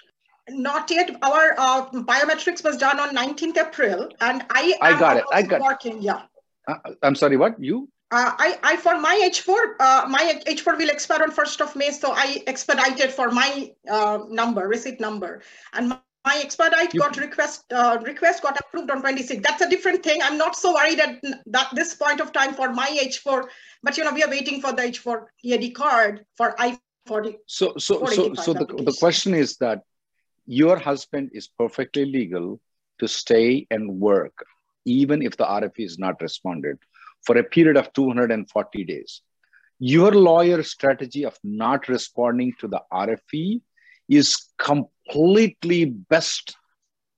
Not 0.68 0.90
yet. 0.98 1.10
Our 1.30 1.46
uh, 1.66 1.90
biometrics 2.12 2.62
was 2.68 2.76
done 2.84 3.00
on 3.06 3.16
19th 3.16 3.58
April, 3.64 4.06
and 4.20 4.44
I 4.60 4.62
I 4.90 4.92
got 5.04 5.16
it. 5.22 5.24
I 5.32 5.42
got 5.54 5.60
it. 5.62 5.68
working. 5.72 6.02
Yeah. 6.10 6.22
Uh, 6.68 6.78
I'm 7.02 7.16
sorry, 7.24 7.38
what? 7.44 7.58
You? 7.70 7.88
Uh, 8.14 8.32
I, 8.38 8.58
I 8.62 8.76
for 8.76 8.96
my 9.00 9.16
H4, 9.28 9.74
uh, 9.80 10.06
my 10.08 10.40
H4 10.46 10.78
will 10.78 10.88
expire 10.88 11.24
on 11.24 11.32
1st 11.32 11.60
of 11.62 11.74
May, 11.74 11.90
so 11.90 12.12
I 12.12 12.44
expedited 12.46 13.10
for 13.10 13.32
my 13.32 13.72
uh, 13.90 14.20
number, 14.28 14.68
receipt 14.68 15.00
number, 15.00 15.42
and 15.72 15.88
my, 15.88 15.98
my 16.24 16.40
expedite 16.40 16.94
You- 16.94 17.00
got 17.00 17.16
request 17.16 17.64
uh, 17.72 17.98
request 18.04 18.44
got 18.44 18.56
approved 18.60 18.92
on 18.92 19.00
26. 19.00 19.42
That's 19.42 19.62
a 19.62 19.68
different 19.68 20.04
thing. 20.04 20.20
I'm 20.22 20.38
not 20.38 20.54
so 20.54 20.74
worried 20.74 21.00
at 21.00 21.20
that 21.46 21.70
this 21.74 21.94
point 21.94 22.20
of 22.20 22.30
time 22.30 22.54
for 22.54 22.72
my 22.72 22.86
H4, 23.02 23.48
but 23.82 23.98
you 23.98 24.04
know 24.04 24.12
we 24.12 24.22
are 24.22 24.30
waiting 24.30 24.60
for 24.60 24.72
the 24.72 24.82
H4 24.82 25.24
EAD 25.42 25.74
card 25.74 26.24
for 26.36 26.54
I-40. 26.56 27.38
So, 27.46 27.72
so, 27.78 28.06
so, 28.06 28.06
485 28.06 28.44
so 28.44 28.52
the, 28.52 28.66
the 28.90 28.96
question 29.00 29.34
is 29.34 29.56
that 29.56 29.82
your 30.46 30.76
husband 30.76 31.30
is 31.34 31.48
perfectly 31.48 32.04
legal 32.04 32.60
to 33.00 33.08
stay 33.08 33.66
and 33.72 33.98
work, 33.98 34.46
even 34.84 35.20
if 35.20 35.36
the 35.36 35.44
RFE 35.44 35.84
is 35.84 35.98
not 35.98 36.22
responded 36.22 36.78
for 37.24 37.36
a 37.38 37.44
period 37.44 37.76
of 37.76 37.92
240 37.92 38.84
days. 38.84 39.22
Your 39.78 40.12
lawyer's 40.12 40.70
strategy 40.70 41.24
of 41.24 41.36
not 41.42 41.88
responding 41.88 42.52
to 42.60 42.68
the 42.68 42.82
RFE 42.92 43.60
is 44.08 44.46
completely 44.58 45.84
best 45.86 46.56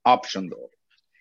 option 0.04 0.48
though. 0.48 0.70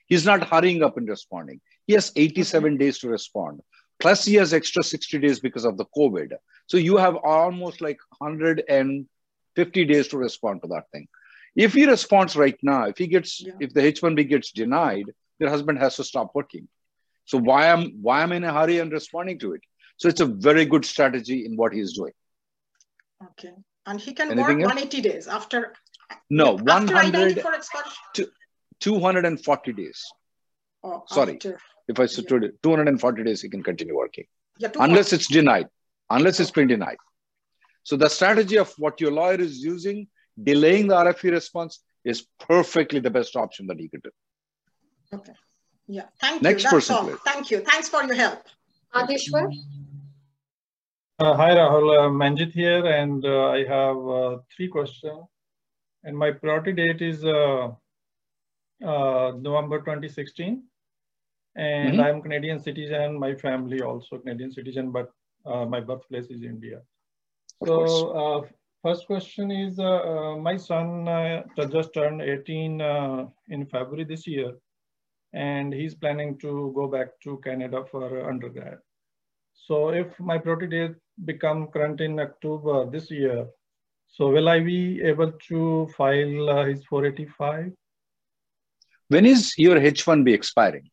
He's 0.08 0.25
not 0.25 0.48
hurrying 0.48 0.84
up 0.84 0.98
in 0.98 1.06
responding. 1.06 1.62
He 1.88 1.94
has 1.94 2.12
87 2.15 2.77
days 2.77 3.00
to 3.00 3.10
respond. 3.10 3.62
Plus 4.00 4.25
he 4.25 4.36
has 4.36 4.54
extra 4.54 4.84
60 4.84 5.20
days 5.20 5.39
because 5.39 5.65
of 5.65 5.77
the 5.77 5.86
COVID. 5.98 6.34
So 6.68 6.77
you 6.77 6.98
have 6.98 7.15
almost 7.15 7.82
like 7.82 7.98
150 8.20 9.86
days 9.86 10.08
to 10.10 10.18
respond 10.18 10.62
to 10.62 10.68
that 10.70 10.89
thing. 10.92 11.08
If 11.56 11.74
he 11.74 11.86
responds 11.86 12.36
right 12.36 12.58
now, 12.62 12.86
if 12.86 12.98
he 12.98 13.08
gets, 13.08 13.42
Yeah. 13.42 13.54
if 13.60 13.74
the 13.74 13.82
H1B 13.82 14.27
gets 14.27 14.51
denied, 14.51 15.13
your 15.39 15.50
husband 15.50 15.80
has 15.80 15.96
to 15.96 16.04
stop 16.04 16.32
working. 16.36 16.68
So 17.25 17.38
why 17.38 17.67
am 17.67 17.91
why 18.01 18.22
am 18.24 18.32
I 18.32 18.36
in 18.38 18.44
a 18.44 18.53
hurry 18.53 18.79
and 18.79 18.91
responding 18.91 19.39
to 19.39 19.53
it? 19.53 19.62
So 19.98 20.08
it's 20.10 20.22
a 20.22 20.25
very 20.25 20.65
good 20.65 20.86
strategy 20.86 21.46
in 21.46 21.55
what 21.55 21.74
he's 21.74 21.94
doing. 21.94 22.13
Okay, 23.24 23.53
and 23.86 24.00
he 24.00 24.13
can 24.13 24.32
Anything 24.32 24.60
work 24.60 24.72
else? 24.72 24.75
180 24.75 25.01
days 25.01 25.27
after. 25.27 25.74
No, 26.29 26.53
after 26.67 26.94
100, 26.94 27.15
I-94 27.15 27.55
expires. 27.55 28.29
240 28.79 29.74
days. 29.74 30.03
or 30.84 31.03
Sorry. 31.08 31.34
after- 31.34 31.60
If 31.88 32.00
I 32.00 32.05
substitute 32.05 32.44
it, 32.44 32.63
240 32.63 33.24
days, 33.24 33.41
he 33.41 33.50
can 33.50 33.63
continue 33.63 33.96
working. 33.96 34.25
Yeah, 34.58 34.70
unless 34.79 35.13
it's 35.13 35.27
denied, 35.27 35.67
unless 36.10 36.39
it's 36.39 36.51
oh. 36.51 36.53
been 36.53 36.67
denied. 36.67 36.98
So 37.84 37.96
the 37.96 38.10
strategy 38.10 38.58
of 38.58 38.74
what 38.77 39.01
your 39.01 39.12
lawyer 39.12 39.39
is 39.39 39.63
using, 39.63 40.08
delaying 40.41 40.88
the 40.88 40.96
RFE 40.96 41.32
response, 41.32 41.79
is 42.03 42.27
perfectly 42.39 43.00
the 43.00 43.10
best 43.10 43.36
option 43.36 43.67
that 43.67 43.79
he 43.79 43.88
could 43.89 44.03
do. 44.03 44.12
Okay. 45.13 45.34
Yeah. 45.88 46.04
Thank 46.20 46.42
Next 46.42 46.63
you. 46.63 46.70
That's 46.72 46.74
person, 46.88 46.96
all. 46.96 47.04
please. 47.06 47.18
Thank 47.25 47.51
you. 47.51 47.60
Thanks 47.62 47.89
for 47.89 48.04
your 48.04 48.15
help. 48.15 48.44
Adishwar? 48.94 49.51
Uh, 51.20 51.34
Hi, 51.36 51.51
Rahul. 51.56 51.98
Uh, 51.98 52.10
Manjit 52.10 52.51
here, 52.51 52.86
and 52.86 53.25
uh, 53.25 53.48
I 53.50 53.63
have 53.65 53.98
uh, 54.08 54.38
three 54.56 54.68
questions. 54.68 55.25
And 56.04 56.18
my 56.18 56.32
priority 56.32 56.74
date 56.74 57.01
is 57.01 57.24
uh, 57.24 57.70
uh, 58.84 59.32
November 59.39 59.80
2016. 59.80 60.63
And 61.58 61.98
Mhm. 61.98 62.04
I'm 62.04 62.22
Canadian 62.22 62.60
citizen, 62.60 63.18
my 63.18 63.34
family 63.36 63.82
also 63.82 64.18
Canadian 64.18 64.51
citizen, 64.51 64.92
but 64.92 65.12
uh, 65.46 65.65
my 65.65 65.80
birthplace 65.80 66.27
is 66.27 66.44
India. 66.44 66.82
Of 67.62 67.68
so, 67.70 68.10
uh, 68.10 68.48
first 68.84 69.08
question 69.08 69.51
is, 69.51 69.80
uh, 69.80 69.84
uh, 69.86 70.36
my 70.36 70.58
son 70.58 71.08
uh, 71.08 71.44
just 71.72 71.94
turned 71.94 72.22
18 72.22 72.82
uh, 72.82 73.27
in 73.48 73.65
February 73.68 74.04
this 74.04 74.27
year, 74.27 74.51
and 75.36 75.74
he's 75.74 75.94
planning 75.94 76.38
to 76.39 76.72
go 76.74 76.88
back 76.88 77.10
to 77.24 77.39
Canada 77.44 77.84
for 77.92 78.30
undergrad. 78.30 78.77
So 79.54 79.89
if 79.89 80.18
my 80.20 80.38
priority 80.38 80.68
date 80.68 80.96
become 81.25 81.68
current 81.68 82.00
in 82.00 82.20
October 82.20 82.89
this 82.89 83.12
year, 83.12 83.46
so 84.08 84.30
will 84.30 84.48
I 84.48 84.62
be 84.62 85.01
able 85.01 85.34
to 85.50 85.88
file 85.98 86.50
uh, 86.50 86.65
his 86.65 86.86
485? 86.86 87.74
When 89.10 89.25
is 89.25 89.54
your 89.58 89.75
H1B 89.75 90.34
expiring? 90.34 90.89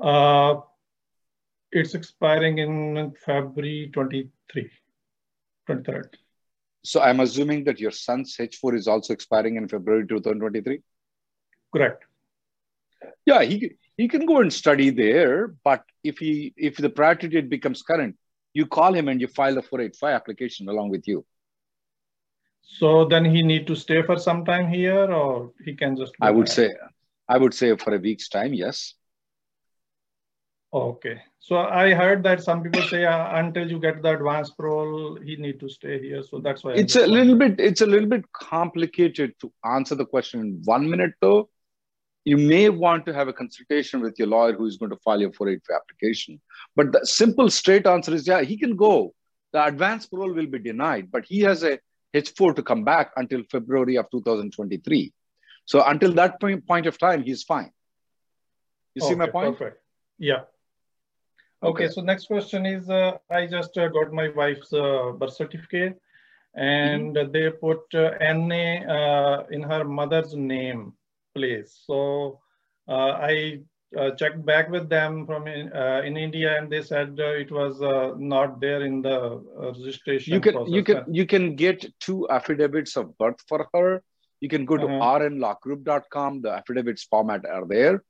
Uh, 0.00 0.60
it's 1.70 1.94
expiring 1.94 2.58
in 2.58 3.14
February 3.24 3.90
23, 3.92 4.70
23rd. 5.68 6.14
So 6.84 7.00
I'm 7.00 7.20
assuming 7.20 7.64
that 7.64 7.78
your 7.78 7.90
son's 7.90 8.36
H4 8.36 8.74
is 8.74 8.88
also 8.88 9.12
expiring 9.12 9.56
in 9.56 9.68
February 9.68 10.06
2023. 10.06 10.80
Correct. 11.72 12.04
Yeah, 13.24 13.42
he 13.42 13.72
he 13.96 14.08
can 14.08 14.26
go 14.26 14.40
and 14.40 14.52
study 14.52 14.90
there, 14.90 15.54
but 15.64 15.84
if 16.02 16.18
he 16.18 16.54
if 16.56 16.76
the 16.76 16.90
priority 16.90 17.28
date 17.28 17.48
becomes 17.48 17.82
current, 17.82 18.16
you 18.54 18.66
call 18.66 18.94
him 18.94 19.08
and 19.08 19.20
you 19.20 19.28
file 19.28 19.54
the 19.54 19.62
485 19.62 20.14
application 20.14 20.68
along 20.68 20.90
with 20.90 21.06
you. 21.06 21.24
So 22.62 23.04
then 23.04 23.24
he 23.24 23.42
need 23.42 23.66
to 23.66 23.74
stay 23.74 24.02
for 24.02 24.18
some 24.18 24.44
time 24.44 24.68
here 24.68 25.12
or 25.12 25.52
he 25.64 25.74
can 25.74 25.96
just 25.96 26.14
I 26.20 26.30
would 26.30 26.46
back? 26.46 26.54
say, 26.54 26.70
I 27.28 27.38
would 27.38 27.54
say 27.54 27.76
for 27.76 27.94
a 27.94 27.98
week's 27.98 28.28
time, 28.28 28.54
yes. 28.54 28.94
Okay. 30.72 31.20
So 31.38 31.58
I 31.58 31.92
heard 31.92 32.22
that 32.22 32.42
some 32.42 32.62
people 32.62 32.80
say 32.82 33.04
uh, 33.04 33.36
until 33.38 33.70
you 33.70 33.78
get 33.78 34.00
the 34.00 34.12
advanced 34.12 34.56
parole, 34.56 35.18
he 35.22 35.36
need 35.36 35.60
to 35.60 35.68
stay 35.68 36.00
here. 36.00 36.22
So 36.22 36.38
that's 36.38 36.64
why. 36.64 36.72
It's 36.72 36.96
a 36.96 37.06
little 37.06 37.36
bit, 37.36 37.60
it's 37.60 37.82
a 37.82 37.86
little 37.86 38.08
bit 38.08 38.24
complicated 38.32 39.34
to 39.40 39.52
answer 39.64 39.94
the 39.94 40.06
question 40.06 40.40
in 40.40 40.62
one 40.64 40.88
minute 40.88 41.12
though. 41.20 41.50
You 42.24 42.36
may 42.36 42.68
want 42.68 43.04
to 43.06 43.14
have 43.14 43.28
a 43.28 43.32
consultation 43.32 44.00
with 44.00 44.18
your 44.18 44.28
lawyer 44.28 44.52
who 44.52 44.66
is 44.66 44.76
going 44.76 44.90
to 44.90 44.96
file 44.98 45.20
your 45.20 45.32
485 45.32 45.76
application. 45.76 46.40
But 46.76 46.92
the 46.92 47.04
simple 47.04 47.50
straight 47.50 47.86
answer 47.86 48.14
is, 48.14 48.26
yeah, 48.26 48.42
he 48.42 48.56
can 48.56 48.76
go. 48.76 49.12
The 49.52 49.64
advance 49.64 50.06
parole 50.06 50.32
will 50.32 50.46
be 50.46 50.58
denied, 50.58 51.10
but 51.10 51.24
he 51.24 51.40
has 51.40 51.62
a 51.64 51.78
H4 52.14 52.56
to 52.56 52.62
come 52.62 52.84
back 52.84 53.12
until 53.16 53.42
February 53.50 53.96
of 53.96 54.10
2023. 54.10 55.12
So 55.64 55.82
until 55.84 56.12
that 56.14 56.40
point, 56.40 56.66
point 56.66 56.86
of 56.86 56.98
time, 56.98 57.22
he's 57.22 57.42
fine. 57.42 57.72
You 58.94 59.02
see 59.02 59.14
my 59.14 59.28
point? 59.28 59.58
Perfect. 59.58 59.82
Yeah. 60.18 60.42
Okay, 61.62 61.84
Okay. 61.84 61.88
so 61.88 62.00
next 62.00 62.26
question 62.26 62.66
is, 62.66 62.90
uh, 62.90 63.18
I 63.30 63.46
just 63.46 63.76
uh, 63.78 63.88
got 63.88 64.12
my 64.12 64.28
wife's 64.30 64.72
uh, 64.72 65.12
birth 65.18 65.34
certificate 65.34 66.00
and 66.54 67.16
they 67.32 67.50
put 67.50 67.80
uh, 67.94 68.10
NA 68.20 68.82
uh, 68.96 69.46
in 69.50 69.62
her 69.62 69.84
mother's 69.84 70.34
name 70.34 70.92
place. 71.34 71.82
So 71.86 72.40
uh, 72.88 73.12
I 73.30 73.60
uh, 73.98 74.10
checked 74.12 74.44
back 74.44 74.70
with 74.70 74.88
them 74.88 75.26
from 75.26 75.46
in, 75.46 75.72
uh, 75.72 76.02
in 76.04 76.16
India 76.16 76.56
and 76.58 76.70
they 76.70 76.82
said 76.82 77.18
uh, 77.20 77.32
it 77.44 77.50
was 77.50 77.80
uh, 77.82 78.14
not 78.18 78.60
there 78.60 78.82
in 78.82 79.02
the 79.02 79.18
uh, 79.60 79.72
registration 79.78 80.34
You 80.34 80.40
can 80.40 80.52
process. 80.54 80.72
you 80.74 80.82
can 80.84 80.98
you 81.20 81.26
can 81.26 81.56
get 81.56 81.84
two 82.00 82.28
affidavits 82.30 82.96
of 82.96 83.16
birth 83.18 83.40
for 83.48 83.68
her. 83.74 84.02
You 84.40 84.48
can 84.48 84.64
go 84.64 84.76
to 84.78 84.86
Uh-huh. 84.86 84.98
rnlawgroup.com. 85.00 86.42
The 86.42 86.50
affidavits 86.52 87.04
format 87.04 87.44
are 87.46 87.66
there. 87.66 88.02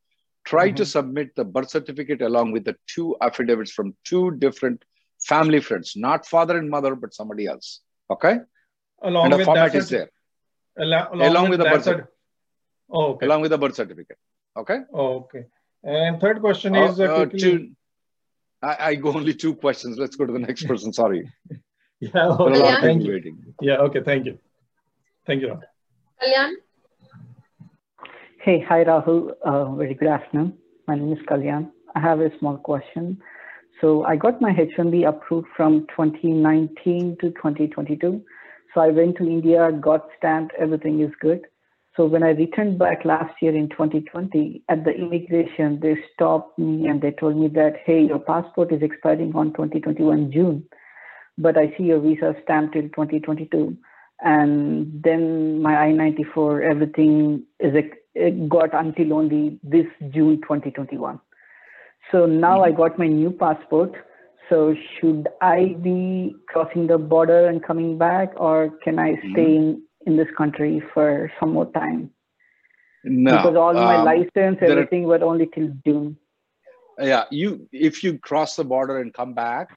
Try 0.44 0.70
to 0.72 0.82
Mhm. 0.82 0.86
submit 0.86 1.34
the 1.36 1.44
birth 1.44 1.70
certificate 1.70 2.22
along 2.22 2.52
with 2.52 2.64
the 2.64 2.76
two 2.94 3.16
affidavits 3.20 3.72
from 3.72 3.94
two 4.04 4.32
different 4.44 4.84
family 5.26 5.60
friends, 5.60 5.94
not 5.96 6.26
father 6.26 6.56
and 6.58 6.68
mother, 6.70 6.94
but 6.94 7.14
somebody 7.14 7.46
else. 7.46 7.80
Okay, 8.10 8.38
Along 9.02 9.24
and 9.24 9.32
the 9.32 9.38
with 9.38 9.46
format 9.46 9.72
that 9.72 9.78
is 9.80 9.88
there 9.90 10.08
Along, 10.78 11.20
along 11.20 11.48
with 11.50 11.58
the 11.58 11.64
birth 11.64 11.84
certificate. 11.84 12.11
Oh, 12.92 13.12
okay. 13.14 13.26
along 13.26 13.40
with 13.42 13.50
the 13.50 13.58
birth 13.58 13.74
certificate. 13.74 14.18
Okay. 14.56 14.78
Oh, 14.92 15.14
okay. 15.24 15.46
And 15.82 16.20
third 16.20 16.40
question 16.40 16.76
Uh, 16.76 16.84
is 16.90 17.00
uh, 17.00 17.04
uh, 17.04 17.16
quickly. 17.26 17.38
two- 17.40 17.70
I, 18.62 18.76
I 18.90 18.94
go 18.94 19.12
only 19.12 19.34
two 19.34 19.54
questions. 19.56 19.98
Let's 19.98 20.14
go 20.14 20.24
to 20.26 20.32
the 20.32 20.38
next 20.38 20.64
person. 20.68 20.92
Sorry, 20.92 21.28
Yeah, 22.00 22.10
there 22.12 22.22
are 22.22 22.28
a 22.30 22.42
okay, 22.44 22.58
lot 22.58 22.80
thank 22.80 23.02
you. 23.02 23.12
waiting. 23.12 23.36
Yeah, 23.60 23.78
okay, 23.86 24.00
thank 24.04 24.26
you. 24.26 24.38
Thank 25.26 25.42
you. 25.42 25.48
Ram. 25.48 25.60
Kalyan? 26.22 26.52
Hey, 28.40 28.60
hi 28.68 28.84
Rahul. 28.84 29.32
Uh, 29.44 29.74
very 29.74 29.94
good 29.94 30.08
afternoon. 30.08 30.58
My 30.86 30.94
name 30.96 31.12
is 31.12 31.18
Kalyan. 31.26 31.70
I 31.94 32.00
have 32.00 32.20
a 32.20 32.30
small 32.38 32.56
question. 32.56 33.20
So 33.80 34.04
I 34.04 34.16
got 34.16 34.40
my 34.40 34.52
H1B 34.52 35.08
approved 35.08 35.48
from 35.56 35.86
2019 35.88 37.16
to 37.20 37.30
2022. 37.30 38.22
So 38.74 38.80
I 38.80 38.88
went 38.88 39.16
to 39.18 39.24
India, 39.28 39.70
got 39.72 40.08
stamped, 40.18 40.54
everything 40.58 41.00
is 41.00 41.10
good. 41.20 41.42
So 41.96 42.06
when 42.06 42.22
I 42.22 42.30
returned 42.30 42.78
back 42.78 43.04
last 43.04 43.34
year 43.42 43.54
in 43.54 43.68
2020, 43.68 44.62
at 44.68 44.84
the 44.84 44.92
immigration, 44.92 45.78
they 45.80 45.96
stopped 46.14 46.58
me 46.58 46.86
and 46.88 47.02
they 47.02 47.10
told 47.10 47.36
me 47.36 47.48
that, 47.48 47.74
hey, 47.84 48.02
your 48.02 48.18
passport 48.18 48.72
is 48.72 48.82
expiring 48.82 49.34
on 49.34 49.52
2021 49.52 50.32
June, 50.32 50.64
but 51.36 51.58
I 51.58 51.74
see 51.76 51.84
your 51.84 52.00
visa 52.00 52.34
stamped 52.42 52.72
till 52.72 52.84
2022 52.84 53.76
and 54.22 55.02
then 55.02 55.60
my 55.60 55.88
I-94 55.88 56.62
everything 56.62 57.44
is 57.58 57.74
it 57.74 58.48
got 58.48 58.72
until 58.74 59.12
only 59.14 59.58
this 59.62 59.86
June 60.10 60.40
2021. 60.42 61.18
So 62.10 62.26
now 62.26 62.58
mm-hmm. 62.58 62.74
I 62.74 62.76
got 62.76 62.98
my 62.98 63.06
new 63.06 63.30
passport. 63.30 63.92
So 64.48 64.74
should 65.00 65.28
I 65.40 65.76
be 65.80 66.34
crossing 66.48 66.86
the 66.86 66.98
border 66.98 67.48
and 67.48 67.64
coming 67.64 67.96
back, 67.96 68.32
or 68.36 68.70
can 68.84 68.98
I 68.98 69.14
stay 69.32 69.56
mm-hmm. 69.56 69.70
in, 69.70 69.82
in 70.06 70.16
this 70.16 70.28
country 70.36 70.82
for 70.92 71.30
some 71.38 71.52
more 71.52 71.70
time? 71.72 72.10
No, 73.04 73.36
because 73.36 73.56
all 73.56 73.74
my 73.74 73.96
um, 73.96 74.04
license, 74.04 74.58
everything, 74.60 75.04
are, 75.04 75.08
were 75.08 75.24
only 75.24 75.48
till 75.54 75.70
June. 75.84 76.16
Yeah, 76.98 77.24
you 77.30 77.68
if 77.72 78.04
you 78.04 78.18
cross 78.18 78.56
the 78.56 78.64
border 78.64 78.98
and 78.98 79.12
come 79.12 79.34
back, 79.34 79.76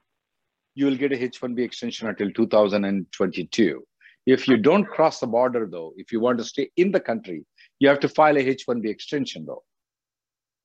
you 0.76 0.86
will 0.86 0.96
get 0.96 1.12
a 1.12 1.24
H-1B 1.24 1.60
extension 1.60 2.08
until 2.08 2.30
2022. 2.32 3.84
If 4.26 4.48
you 4.48 4.58
don't 4.58 4.86
cross 4.86 5.20
the 5.20 5.28
border, 5.28 5.68
though, 5.70 5.94
if 5.98 6.12
you 6.12 6.20
want 6.20 6.38
to 6.40 6.44
stay 6.44 6.70
in 6.78 6.92
the 6.92 7.00
country, 7.00 7.46
you 7.80 7.88
have 7.88 8.00
to 8.02 8.10
file 8.10 8.38
a 8.38 8.40
H-1B 8.40 8.86
extension, 8.86 9.46
though. 9.46 9.64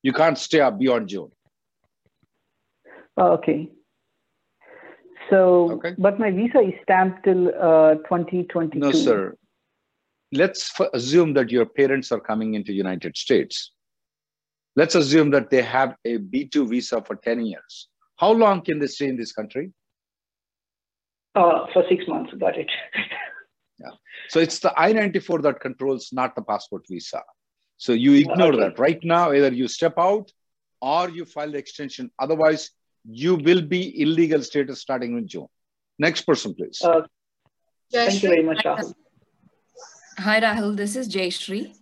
You 0.03 0.13
can't 0.13 0.37
stay 0.37 0.59
up 0.59 0.79
beyond 0.79 1.09
June. 1.09 1.31
Oh, 3.17 3.33
okay. 3.33 3.69
So, 5.29 5.71
okay. 5.73 5.95
but 5.97 6.19
my 6.19 6.31
visa 6.31 6.59
is 6.59 6.73
stamped 6.83 7.23
till 7.23 7.49
uh, 7.49 7.95
2022. 7.95 8.79
No, 8.79 8.91
sir. 8.91 9.35
Let's 10.31 10.71
assume 10.93 11.33
that 11.33 11.51
your 11.51 11.65
parents 11.65 12.11
are 12.11 12.19
coming 12.19 12.53
into 12.53 12.71
United 12.71 13.17
States. 13.17 13.71
Let's 14.75 14.95
assume 14.95 15.31
that 15.31 15.49
they 15.49 15.61
have 15.61 15.95
a 16.05 16.17
B2 16.17 16.69
visa 16.69 17.01
for 17.01 17.17
10 17.17 17.45
years. 17.45 17.89
How 18.15 18.31
long 18.31 18.61
can 18.61 18.79
they 18.79 18.87
stay 18.87 19.07
in 19.07 19.17
this 19.17 19.33
country? 19.33 19.71
Uh, 21.35 21.65
for 21.73 21.83
six 21.89 22.07
months, 22.07 22.33
got 22.39 22.57
it. 22.57 22.69
yeah. 23.79 23.89
So 24.29 24.39
it's 24.39 24.59
the 24.59 24.73
I-94 24.79 25.41
that 25.43 25.59
controls, 25.59 26.09
not 26.13 26.35
the 26.35 26.41
passport 26.41 26.83
visa. 26.89 27.21
So 27.77 27.93
you 27.93 28.13
ignore 28.13 28.53
okay. 28.53 28.59
that. 28.59 28.79
Right 28.79 29.03
now, 29.03 29.33
either 29.33 29.51
you 29.51 29.67
step 29.67 29.95
out 29.97 30.31
or 30.81 31.09
you 31.09 31.25
file 31.25 31.51
the 31.51 31.57
extension. 31.57 32.11
Otherwise, 32.19 32.71
you 33.09 33.35
will 33.35 33.61
be 33.61 34.01
illegal 34.01 34.41
status 34.43 34.81
starting 34.81 35.17
in 35.17 35.27
June. 35.27 35.47
Next 35.97 36.21
person, 36.21 36.53
please. 36.53 36.81
Uh, 36.81 37.01
thank 37.91 38.21
you 38.23 38.29
very 38.29 38.43
much, 38.43 38.63
Rahul. 38.63 38.93
Hi, 40.17 40.41
Rahul. 40.41 40.75
This 40.75 40.95
is 40.97 41.07
Jayashree. 41.07 41.73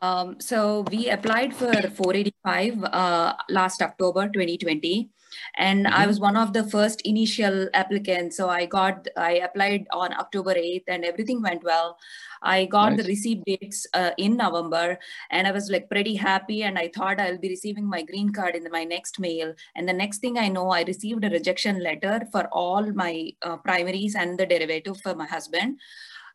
Um, 0.00 0.40
so 0.40 0.84
we 0.90 1.08
applied 1.08 1.54
for 1.54 1.72
485 1.72 2.84
uh, 2.84 3.34
last 3.48 3.82
October 3.82 4.28
2020 4.28 5.10
and 5.56 5.86
mm-hmm. 5.86 5.94
i 5.94 6.06
was 6.06 6.20
one 6.20 6.36
of 6.36 6.52
the 6.52 6.64
first 6.64 7.00
initial 7.02 7.68
applicants 7.74 8.36
so 8.36 8.48
i 8.48 8.64
got 8.64 9.06
i 9.16 9.32
applied 9.32 9.86
on 9.92 10.12
october 10.14 10.54
8th 10.54 10.84
and 10.88 11.04
everything 11.04 11.42
went 11.42 11.62
well 11.62 11.98
i 12.42 12.64
got 12.64 12.92
nice. 12.92 13.02
the 13.02 13.08
receipt 13.08 13.44
dates 13.44 13.86
uh, 13.94 14.10
in 14.18 14.36
november 14.36 14.98
and 15.30 15.46
i 15.46 15.50
was 15.50 15.70
like 15.70 15.88
pretty 15.90 16.14
happy 16.14 16.62
and 16.62 16.78
i 16.78 16.90
thought 16.94 17.20
i'll 17.20 17.38
be 17.38 17.48
receiving 17.48 17.88
my 17.88 18.02
green 18.02 18.32
card 18.32 18.54
in 18.54 18.66
my 18.70 18.84
next 18.84 19.18
mail 19.18 19.54
and 19.74 19.88
the 19.88 19.92
next 19.92 20.18
thing 20.18 20.38
i 20.38 20.48
know 20.48 20.70
i 20.70 20.82
received 20.82 21.24
a 21.24 21.30
rejection 21.30 21.82
letter 21.82 22.22
for 22.32 22.48
all 22.52 22.92
my 22.92 23.30
uh, 23.42 23.56
primaries 23.56 24.14
and 24.14 24.38
the 24.38 24.46
derivative 24.46 25.00
for 25.00 25.14
my 25.14 25.26
husband 25.26 25.78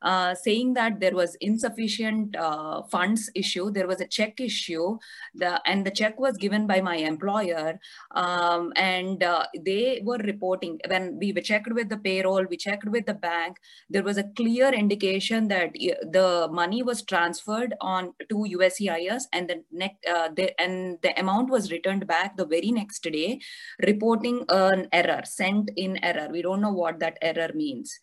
uh, 0.03 0.36
saying 0.36 0.74
that 0.74 1.00
there 1.00 1.15
was 1.15 1.36
insufficient 1.36 2.36
uh, 2.36 2.83
funds 2.83 3.29
issue, 3.36 3.72
there 3.72 3.88
was 3.88 4.01
a 4.01 4.07
check 4.07 4.39
issue, 4.39 4.98
the, 5.33 5.62
and 5.65 5.86
the 5.86 5.91
check 5.91 6.19
was 6.19 6.38
given 6.38 6.67
by 6.67 6.81
my 6.81 6.95
employer. 6.98 7.79
Um, 8.12 8.74
and 8.75 9.24
uh, 9.24 9.45
they 9.65 10.01
were 10.03 10.17
reporting, 10.17 10.79
when 10.88 11.17
we 11.19 11.31
were 11.31 11.41
checked 11.41 11.72
with 11.72 11.89
the 11.89 11.98
payroll, 11.98 12.45
we 12.50 12.57
checked 12.57 12.86
with 12.86 13.05
the 13.05 13.13
bank, 13.13 13.57
there 13.89 14.03
was 14.03 14.17
a 14.17 14.29
clear 14.36 14.69
indication 14.69 15.48
that 15.48 15.72
the 15.74 16.50
money 16.51 16.83
was 16.83 17.03
transferred 17.03 17.74
on 17.81 18.13
to 18.29 18.36
USCIS 18.36 19.24
and 19.31 19.50
the, 19.50 19.63
next, 19.72 20.05
uh, 20.05 20.29
the, 20.36 20.60
and 20.62 20.98
the 21.01 21.17
amount 21.19 21.50
was 21.50 21.72
returned 21.72 22.05
back 22.07 22.36
the 22.36 22.45
very 22.45 22.72
next 22.72 23.03
day, 23.03 23.39
reporting 23.81 24.45
an 24.50 24.88
error, 24.91 25.21
sent 25.23 25.71
in 25.77 26.04
error. 26.04 26.27
We 26.32 26.41
don't 26.41 26.62
know 26.62 26.73
what 26.73 26.99
that 26.99 27.17
error 27.21 27.51
means. 27.54 27.99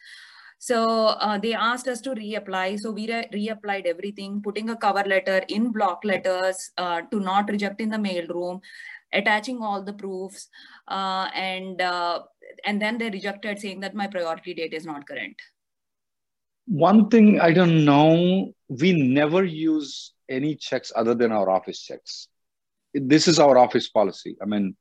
So 0.62 1.06
uh, 1.06 1.38
they 1.38 1.54
asked 1.54 1.88
us 1.88 2.02
to 2.02 2.10
reapply. 2.10 2.78
So 2.78 2.90
we 2.90 3.08
re 3.10 3.26
reapplied 3.32 3.86
everything, 3.86 4.42
putting 4.42 4.68
a 4.68 4.76
cover 4.76 5.02
letter 5.08 5.42
in 5.48 5.72
block 5.72 6.04
letters 6.04 6.70
uh, 6.76 7.00
to 7.10 7.18
not 7.18 7.48
reject 7.48 7.80
in 7.80 7.88
the 7.88 7.98
mail 7.98 8.26
room, 8.28 8.60
attaching 9.10 9.62
all 9.62 9.82
the 9.82 9.94
proofs, 9.94 10.48
uh, 10.86 11.30
and 11.34 11.80
uh, 11.80 12.20
and 12.66 12.80
then 12.80 12.98
they 12.98 13.08
rejected, 13.08 13.58
saying 13.58 13.80
that 13.80 13.94
my 13.94 14.06
priority 14.06 14.52
date 14.52 14.74
is 14.74 14.84
not 14.84 15.06
current. 15.06 15.40
One 16.66 17.08
thing 17.08 17.40
I 17.40 17.54
don't 17.54 17.86
know, 17.86 18.52
we 18.68 18.92
never 18.92 19.42
use 19.42 20.12
any 20.28 20.56
checks 20.56 20.92
other 20.94 21.14
than 21.14 21.32
our 21.32 21.48
office 21.48 21.80
checks. 21.80 22.28
This 22.92 23.28
is 23.28 23.38
our 23.38 23.56
office 23.56 23.88
policy. 23.88 24.36
I 24.42 24.44
mean, 24.44 24.76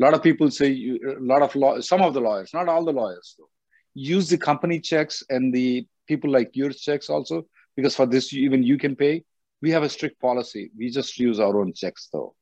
a 0.00 0.02
lot 0.02 0.14
of 0.14 0.22
people 0.22 0.50
say 0.50 0.68
you, 0.68 1.18
a 1.18 1.22
lot 1.22 1.42
of 1.42 1.54
law, 1.54 1.80
some 1.80 2.00
of 2.00 2.14
the 2.14 2.20
lawyers, 2.22 2.54
not 2.54 2.66
all 2.70 2.86
the 2.86 2.92
lawyers 2.92 3.34
though 3.38 3.50
use 3.98 4.28
the 4.28 4.38
company 4.38 4.78
checks 4.80 5.22
and 5.28 5.52
the 5.52 5.86
people 6.06 6.30
like 6.30 6.54
your 6.54 6.70
checks 6.70 7.10
also, 7.10 7.46
because 7.76 7.96
for 7.96 8.06
this, 8.06 8.32
even 8.32 8.62
you 8.62 8.78
can 8.78 8.94
pay. 8.94 9.24
We 9.60 9.70
have 9.72 9.82
a 9.82 9.88
strict 9.88 10.20
policy. 10.20 10.70
We 10.78 10.90
just 10.90 11.18
use 11.18 11.40
our 11.40 11.60
own 11.60 11.72
checks 11.72 12.08
though. 12.12 12.34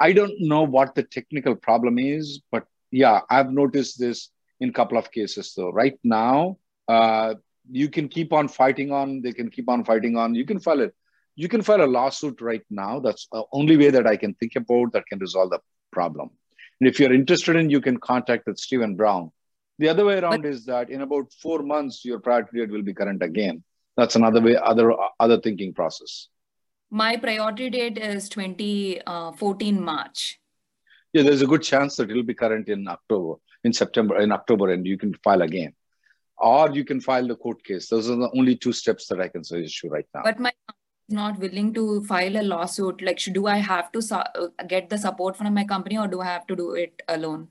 I 0.00 0.12
don't 0.12 0.34
know 0.40 0.62
what 0.62 0.94
the 0.94 1.02
technical 1.02 1.54
problem 1.54 1.98
is, 1.98 2.40
but 2.50 2.64
yeah, 2.90 3.20
I've 3.30 3.52
noticed 3.52 4.00
this 4.00 4.30
in 4.58 4.70
a 4.70 4.72
couple 4.72 4.98
of 4.98 5.12
cases 5.12 5.54
though. 5.56 5.70
Right 5.70 5.98
now, 6.02 6.58
uh, 6.88 7.34
you 7.70 7.88
can 7.88 8.08
keep 8.08 8.32
on 8.32 8.48
fighting 8.48 8.90
on, 8.90 9.22
they 9.22 9.32
can 9.32 9.48
keep 9.50 9.68
on 9.68 9.84
fighting 9.84 10.16
on. 10.16 10.34
You 10.34 10.44
can 10.44 10.58
file 10.58 10.80
it. 10.80 10.94
You 11.36 11.48
can 11.48 11.62
file 11.62 11.84
a 11.84 11.86
lawsuit 11.86 12.40
right 12.40 12.64
now. 12.68 12.98
That's 12.98 13.28
the 13.32 13.44
only 13.52 13.76
way 13.76 13.90
that 13.90 14.06
I 14.06 14.16
can 14.16 14.34
think 14.34 14.56
about 14.56 14.92
that 14.92 15.06
can 15.06 15.20
resolve 15.20 15.50
the 15.50 15.60
problem. 15.92 16.30
And 16.80 16.88
if 16.88 16.98
you're 16.98 17.12
interested 17.12 17.56
in, 17.56 17.70
you 17.70 17.80
can 17.80 17.98
contact 17.98 18.46
with 18.46 18.58
Steven 18.58 18.96
Brown. 18.96 19.30
The 19.80 19.88
other 19.88 20.04
way 20.04 20.18
around 20.18 20.42
but, 20.42 20.50
is 20.50 20.66
that 20.66 20.90
in 20.90 21.00
about 21.00 21.32
four 21.32 21.62
months, 21.62 22.04
your 22.04 22.18
prior 22.20 22.44
period 22.44 22.70
will 22.70 22.82
be 22.82 22.92
current 22.92 23.22
again. 23.22 23.64
That's 23.96 24.14
another 24.14 24.42
way, 24.42 24.54
other 24.54 24.92
other 25.18 25.40
thinking 25.40 25.72
process. 25.72 26.28
My 26.90 27.16
priority 27.16 27.70
date 27.70 27.96
is 27.96 28.28
2014 28.28 29.06
uh, 29.06 29.80
March. 29.80 30.38
Yeah, 31.14 31.22
there's 31.22 31.40
a 31.40 31.46
good 31.46 31.62
chance 31.62 31.96
that 31.96 32.10
it'll 32.10 32.22
be 32.22 32.34
current 32.34 32.68
in 32.68 32.86
October, 32.88 33.36
in 33.64 33.72
September, 33.72 34.18
in 34.20 34.32
October, 34.32 34.70
and 34.70 34.86
you 34.86 34.98
can 34.98 35.14
file 35.24 35.40
again. 35.40 35.72
Or 36.36 36.70
you 36.70 36.84
can 36.84 37.00
file 37.00 37.26
the 37.26 37.36
court 37.36 37.64
case. 37.64 37.88
Those 37.88 38.10
are 38.10 38.16
the 38.16 38.30
only 38.36 38.56
two 38.56 38.74
steps 38.74 39.06
that 39.06 39.20
I 39.20 39.28
can 39.28 39.44
suggest 39.44 39.82
you 39.82 39.88
right 39.88 40.06
now. 40.14 40.22
But 40.24 40.38
my 40.38 40.52
not 41.08 41.38
willing 41.38 41.72
to 41.74 42.04
file 42.04 42.36
a 42.36 42.42
lawsuit. 42.42 43.00
Like, 43.00 43.18
do 43.32 43.46
I 43.46 43.56
have 43.56 43.90
to 43.92 44.02
su- 44.02 44.52
get 44.68 44.90
the 44.90 44.98
support 44.98 45.38
from 45.38 45.54
my 45.54 45.64
company 45.64 45.96
or 45.96 46.06
do 46.06 46.20
I 46.20 46.26
have 46.26 46.46
to 46.48 46.54
do 46.54 46.72
it 46.74 47.02
alone? 47.08 47.48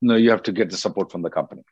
No, 0.00 0.16
you 0.16 0.30
have 0.30 0.42
to 0.44 0.52
get 0.52 0.70
the 0.70 0.76
support 0.76 1.10
from 1.10 1.22
the 1.22 1.30
company. 1.30 1.62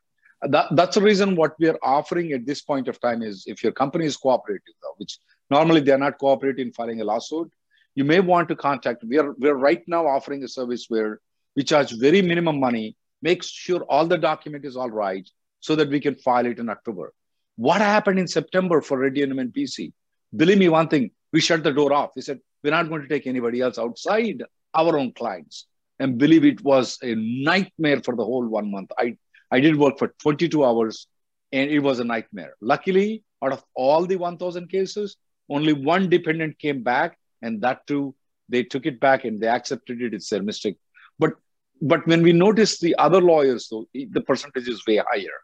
That, 0.43 0.67
that's 0.73 0.95
the 0.95 1.03
reason 1.03 1.35
what 1.35 1.55
we 1.59 1.69
are 1.69 1.79
offering 1.83 2.33
at 2.33 2.47
this 2.47 2.63
point 2.63 2.89
of 2.89 3.01
time 3.01 3.23
is 3.23 3.45
if 3.47 3.63
your 3.63 3.73
company 3.73 4.05
is 4.05 4.17
cooperative, 4.17 4.75
though, 4.83 4.95
which 4.99 5.19
normally 5.51 5.81
they're 5.81 5.99
not 5.99 6.19
cooperative 6.19 6.65
in 6.65 6.73
filing 6.73 7.01
a 7.01 7.05
lawsuit, 7.05 7.51
you 7.95 8.05
may 8.05 8.21
want 8.21 8.49
to 8.49 8.57
contact. 8.57 9.03
We 9.03 9.19
are 9.19 9.33
we're 9.33 9.57
right 9.57 9.83
now 9.89 10.07
offering 10.07 10.45
a 10.45 10.49
service 10.49 10.87
where 10.89 11.21
we 11.57 11.65
charge 11.65 11.93
very 11.93 12.23
minimum 12.23 12.61
money, 12.61 12.97
make 13.21 13.43
sure 13.43 13.83
all 13.85 14.07
the 14.07 14.19
document 14.19 14.65
is 14.65 14.77
all 14.77 14.91
right, 14.91 15.29
so 15.59 15.75
that 15.75 15.89
we 15.89 15.99
can 15.99 16.15
file 16.15 16.47
it 16.47 16.61
in 16.61 16.69
October. 16.69 17.13
What 17.57 17.81
happened 17.81 18.21
in 18.21 18.29
September 18.29 18.81
for 18.81 18.99
Reddy 18.99 19.23
and 19.23 19.33
PC? 19.53 19.93
Believe 20.37 20.59
me, 20.59 20.69
one 20.69 20.87
thing, 20.87 21.11
we 21.33 21.41
shut 21.41 21.65
the 21.65 21.73
door 21.73 21.93
off. 21.93 22.11
We 22.15 22.23
said 22.23 22.39
we're 22.63 22.71
not 22.71 22.89
going 22.89 23.03
to 23.03 23.09
take 23.09 23.27
anybody 23.27 23.61
else 23.61 23.79
outside 23.79 24.45
our 24.75 24.97
own 24.97 25.13
clients 25.13 25.67
and 25.99 26.19
believe 26.19 26.45
it 26.45 26.63
was 26.63 26.99
a 27.03 27.15
nightmare 27.15 28.01
for 28.03 28.15
the 28.15 28.25
whole 28.25 28.47
one 28.47 28.71
month. 28.71 28.91
I, 28.99 29.17
I 29.51 29.61
did 29.61 29.77
work 29.77 29.99
for 29.99 30.15
22 30.21 30.65
hours 30.65 31.07
and 31.53 31.71
it 31.71 31.81
was 31.81 32.01
a 32.01 32.05
nightmare. 32.05 32.55
Luckily, 32.61 33.23
out 33.43 33.53
of 33.53 33.65
all 33.75 34.07
the 34.07 34.17
1,000 34.17 34.69
cases, 34.69 35.17
only 35.51 35.73
one 35.73 36.09
dependent 36.09 36.59
came 36.59 36.83
back, 36.83 37.19
and 37.43 37.63
that 37.63 37.87
too, 37.87 38.15
they 38.49 38.63
took 38.63 38.87
it 38.87 39.01
back 39.01 39.25
and 39.25 39.41
they 39.41 39.49
accepted 39.49 40.03
it. 40.03 40.15
It's 40.15 40.29
their 40.29 40.43
mistake. 40.43 40.77
But 41.19 41.33
but 41.81 42.07
when 42.07 42.23
we 42.23 42.33
notice 42.33 42.81
the 42.81 42.97
other 42.97 43.21
lawyers, 43.21 43.69
though, 43.71 43.87
the 43.95 44.21
percentage 44.21 44.69
is 44.69 44.85
way 44.87 44.97
higher. 44.97 45.39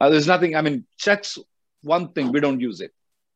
Uh, 0.00 0.08
there's 0.08 0.26
nothing. 0.26 0.56
I 0.56 0.62
mean, 0.62 0.86
checks. 0.98 1.38
One 1.82 2.12
thing 2.12 2.32
we 2.32 2.40
don't 2.40 2.60
use 2.60 2.80
it. 2.80 2.92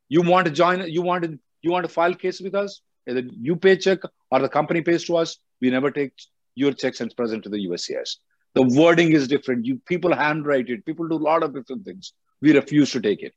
You 0.09 0.23
want 0.23 0.47
to 0.47 0.53
join? 0.53 0.89
You 0.89 1.03
want 1.03 1.25
to 1.25 1.39
you 1.61 1.71
want 1.71 1.85
to 1.85 1.93
file 1.93 2.15
case 2.15 2.41
with 2.41 2.55
us? 2.55 2.81
Either 3.07 3.21
you 3.21 3.57
pay 3.57 3.77
check 3.77 3.99
or 4.31 4.39
the 4.41 4.49
company 4.49 4.81
pays 4.81 5.05
to 5.05 5.17
us. 5.17 5.39
We 5.61 5.71
never 5.71 5.91
take 5.91 6.13
your 6.59 6.73
checks 6.73 7.01
and 7.01 7.15
present 7.17 7.45
to 7.45 7.51
the 7.51 7.67
USCIS. 7.69 8.17
The 8.55 8.63
wording 8.63 9.13
is 9.13 9.29
different. 9.29 9.67
You 9.67 9.81
people 9.87 10.15
handwrite 10.15 10.69
it. 10.69 10.85
People 10.85 11.09
do 11.09 11.17
a 11.17 11.27
lot 11.31 11.43
of 11.43 11.55
different 11.55 11.85
things. 11.85 12.13
We 12.41 12.55
refuse 12.55 12.91
to 12.93 13.01
take 13.01 13.23
it. 13.23 13.35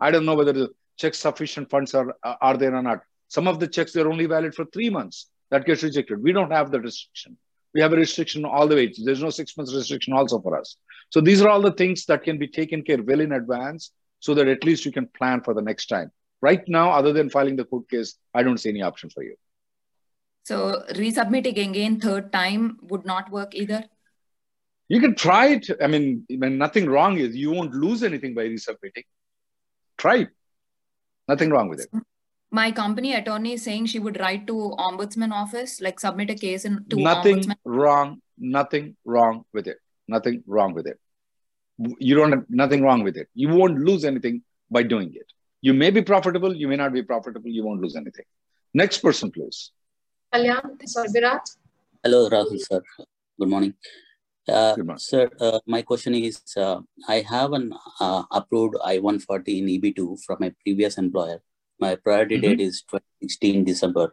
I 0.00 0.10
don't 0.10 0.24
know 0.24 0.34
whether 0.34 0.52
the 0.52 0.68
checks 0.96 1.18
sufficient 1.18 1.70
funds 1.70 1.94
are 1.94 2.14
are 2.22 2.56
there 2.56 2.74
or 2.74 2.82
not. 2.82 3.00
Some 3.28 3.48
of 3.48 3.58
the 3.60 3.66
checks 3.66 3.92
they're 3.92 4.10
only 4.10 4.26
valid 4.26 4.54
for 4.54 4.64
three 4.66 4.90
months. 4.90 5.26
That 5.50 5.66
gets 5.66 5.82
rejected. 5.82 6.22
We 6.22 6.32
don't 6.32 6.52
have 6.52 6.70
the 6.70 6.80
restriction. 6.80 7.36
We 7.74 7.80
have 7.80 7.92
a 7.92 7.96
restriction 7.96 8.44
all 8.44 8.68
the 8.68 8.76
way. 8.76 8.92
There's 9.04 9.22
no 9.22 9.30
six 9.30 9.56
months 9.56 9.74
restriction 9.74 10.12
also 10.12 10.40
for 10.40 10.58
us. 10.58 10.76
So 11.10 11.20
these 11.20 11.42
are 11.42 11.48
all 11.48 11.60
the 11.60 11.72
things 11.72 12.06
that 12.06 12.22
can 12.22 12.38
be 12.38 12.48
taken 12.48 12.82
care 12.82 13.02
well 13.02 13.20
in 13.20 13.32
advance, 13.32 13.90
so 14.20 14.34
that 14.34 14.48
at 14.48 14.64
least 14.64 14.84
you 14.84 14.92
can 14.92 15.08
plan 15.18 15.42
for 15.42 15.54
the 15.54 15.62
next 15.62 15.86
time. 15.86 16.10
Right 16.40 16.62
now, 16.68 16.90
other 16.90 17.12
than 17.12 17.30
filing 17.30 17.56
the 17.56 17.64
court 17.64 17.88
case, 17.88 18.16
I 18.32 18.42
don't 18.42 18.58
see 18.58 18.68
any 18.70 18.82
option 18.82 19.10
for 19.10 19.22
you. 19.22 19.34
So 20.44 20.82
resubmitting 20.90 21.58
again 21.68 22.00
third 22.00 22.32
time 22.32 22.78
would 22.82 23.04
not 23.04 23.30
work 23.30 23.54
either? 23.54 23.84
You 24.88 25.00
can 25.00 25.14
try 25.14 25.46
it. 25.48 25.70
I 25.82 25.86
mean, 25.86 26.26
when 26.28 26.58
nothing 26.58 26.86
wrong 26.86 27.18
is, 27.18 27.34
you 27.34 27.50
won't 27.50 27.74
lose 27.74 28.02
anything 28.02 28.34
by 28.34 28.42
resubmitting. 28.42 29.04
Try 29.96 30.16
it. 30.16 30.28
Nothing 31.26 31.48
wrong 31.50 31.68
with 31.70 31.80
it. 31.80 31.88
My 32.50 32.70
company 32.70 33.14
attorney 33.14 33.54
is 33.54 33.62
saying 33.62 33.86
she 33.86 33.98
would 33.98 34.20
write 34.20 34.46
to 34.46 34.76
ombudsman 34.78 35.32
office, 35.32 35.80
like 35.80 35.98
submit 35.98 36.28
a 36.30 36.34
case 36.34 36.66
in, 36.66 36.84
to 36.90 36.96
nothing 36.96 37.38
ombudsman. 37.38 37.56
wrong. 37.64 38.20
Nothing 38.38 38.96
wrong 39.04 39.44
with 39.54 39.66
it. 39.66 39.78
Nothing 40.06 40.44
wrong 40.46 40.74
with 40.74 40.86
it. 40.86 41.00
You 41.98 42.14
don't 42.14 42.32
have 42.32 42.44
nothing 42.50 42.82
wrong 42.82 43.02
with 43.02 43.16
it. 43.16 43.28
You 43.34 43.48
won't 43.48 43.78
lose 43.78 44.04
anything 44.04 44.42
by 44.70 44.82
doing 44.82 45.12
it. 45.14 45.26
You 45.62 45.72
may 45.72 45.90
be 45.90 46.02
profitable. 46.02 46.54
You 46.54 46.68
may 46.68 46.76
not 46.76 46.92
be 46.92 47.02
profitable. 47.02 47.48
You 47.48 47.64
won't 47.64 47.80
lose 47.80 47.96
anything. 47.96 48.26
Next 48.74 48.98
person, 48.98 49.30
please. 49.30 49.72
Kalyan, 50.34 50.62
sorry, 50.86 51.08
Virat. 51.14 51.48
Hello, 52.02 52.28
Rahul 52.28 52.58
sir. 52.58 52.82
Good 53.38 53.48
morning. 53.48 53.74
Uh, 54.48 54.74
Good 54.74 54.86
morning. 54.86 54.98
sir, 54.98 55.30
uh, 55.40 55.60
my 55.64 55.82
question 55.82 56.14
is, 56.16 56.42
uh, 56.56 56.80
I 57.08 57.20
have 57.20 57.52
an 57.52 57.72
uh, 58.00 58.24
approved 58.32 58.74
I-140 58.84 59.58
in 59.60 59.66
EB2 59.74 60.18
from 60.24 60.38
my 60.40 60.50
previous 60.64 60.98
employer. 60.98 61.38
My 61.78 61.94
priority 61.94 62.38
Mhm. 62.38 62.42
date 62.46 62.60
is 62.66 62.82
2016 62.90 63.62
December, 63.70 64.06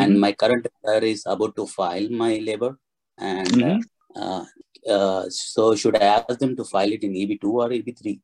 and 0.00 0.14
Mhm. 0.14 0.20
my 0.26 0.32
current 0.42 0.64
employer 0.70 1.02
is 1.14 1.24
about 1.34 1.56
to 1.56 1.66
file 1.66 2.08
my 2.24 2.32
labor. 2.50 2.72
And 3.18 3.84
uh, 4.14 4.44
uh, 4.96 5.24
so, 5.28 5.74
should 5.74 5.96
I 5.96 6.06
ask 6.18 6.38
them 6.38 6.54
to 6.60 6.64
file 6.72 6.92
it 6.98 7.02
in 7.02 7.14
EB2 7.24 7.50
or 7.64 7.68
EB3? 7.80 8.20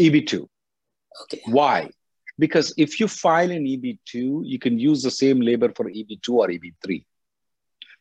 EB2. 0.00 0.48
Okay. 1.22 1.42
Why? 1.46 1.78
Because 2.42 2.74
if 2.76 2.98
you 2.98 3.06
file 3.06 3.52
an 3.52 3.64
EB2, 3.72 4.42
you 4.52 4.58
can 4.58 4.76
use 4.76 5.00
the 5.00 5.12
same 5.12 5.40
labor 5.40 5.70
for 5.76 5.84
EB2 5.84 6.28
or 6.30 6.48
EB3. 6.48 7.04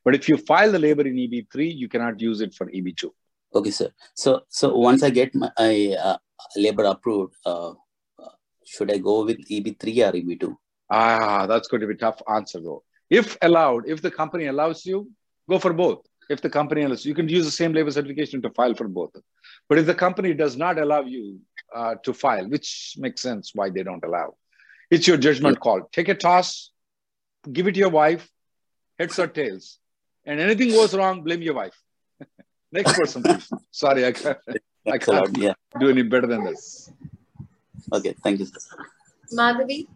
But 0.03 0.15
if 0.15 0.27
you 0.27 0.37
file 0.37 0.71
the 0.71 0.79
labor 0.79 1.05
in 1.05 1.15
EB3, 1.15 1.75
you 1.81 1.87
cannot 1.87 2.19
use 2.19 2.41
it 2.41 2.55
for 2.55 2.67
E 2.71 2.81
EB2. 2.81 3.11
Okay, 3.53 3.69
sir. 3.69 3.89
So, 4.15 4.41
so 4.49 4.75
once 4.75 5.03
I 5.03 5.11
get 5.11 5.35
my 5.35 5.95
uh, 6.07 6.17
labor 6.55 6.85
approved, 6.85 7.35
uh, 7.45 7.73
should 8.65 8.91
I 8.91 8.97
go 8.97 9.25
with 9.25 9.47
EB3 9.47 9.83
or 10.07 10.13
EB2? 10.21 10.55
Ah, 10.89 11.45
that's 11.45 11.67
going 11.67 11.81
to 11.81 11.87
be 11.87 11.93
a 11.93 11.97
tough 11.97 12.19
answer 12.27 12.59
though. 12.59 12.81
If 13.11 13.37
allowed, 13.43 13.87
if 13.87 14.01
the 14.01 14.09
company 14.09 14.47
allows 14.47 14.83
you, 14.87 15.11
go 15.47 15.59
for 15.59 15.71
both. 15.71 15.99
If 16.31 16.41
the 16.41 16.49
company 16.49 16.81
allows, 16.81 17.05
you 17.05 17.13
can 17.13 17.29
use 17.29 17.45
the 17.45 17.51
same 17.51 17.73
labor 17.73 17.91
certification 17.91 18.41
to 18.41 18.49
file 18.49 18.73
for 18.73 18.87
both. 18.87 19.11
But 19.69 19.77
if 19.77 19.85
the 19.85 19.99
company 20.05 20.33
does 20.33 20.57
not 20.57 20.79
allow 20.79 21.01
you 21.01 21.41
uh, 21.75 21.95
to 22.03 22.13
file, 22.13 22.47
which 22.49 22.95
makes 22.97 23.21
sense 23.21 23.51
why 23.53 23.69
they 23.69 23.83
don't 23.83 24.03
allow, 24.03 24.35
it's 24.89 25.07
your 25.07 25.17
judgment 25.17 25.59
call. 25.59 25.89
Take 25.91 26.09
a 26.09 26.15
toss, 26.15 26.71
give 27.51 27.67
it 27.67 27.73
to 27.73 27.79
your 27.79 27.89
wife, 27.89 28.29
heads 28.99 29.17
or 29.19 29.27
tails, 29.27 29.79
and 30.25 30.39
anything 30.39 30.69
goes 30.69 30.93
wrong, 30.93 31.23
blame 31.23 31.41
your 31.41 31.55
wife. 31.55 31.75
Next 32.71 32.93
person, 32.97 33.23
please. 33.23 33.49
Sorry, 33.71 34.05
I 34.05 34.11
can't, 34.11 34.37
I 34.47 34.55
Thanks 34.89 35.07
a 35.07 35.11
lot. 35.11 35.25
can't 35.25 35.37
Yeah. 35.37 35.53
do 35.79 35.89
any 35.89 36.03
better 36.03 36.27
than 36.27 36.43
this. 36.43 36.89
Okay. 37.93 38.15
Thank 38.23 38.39
you. 38.39 38.47
Madhavi. 39.33 39.87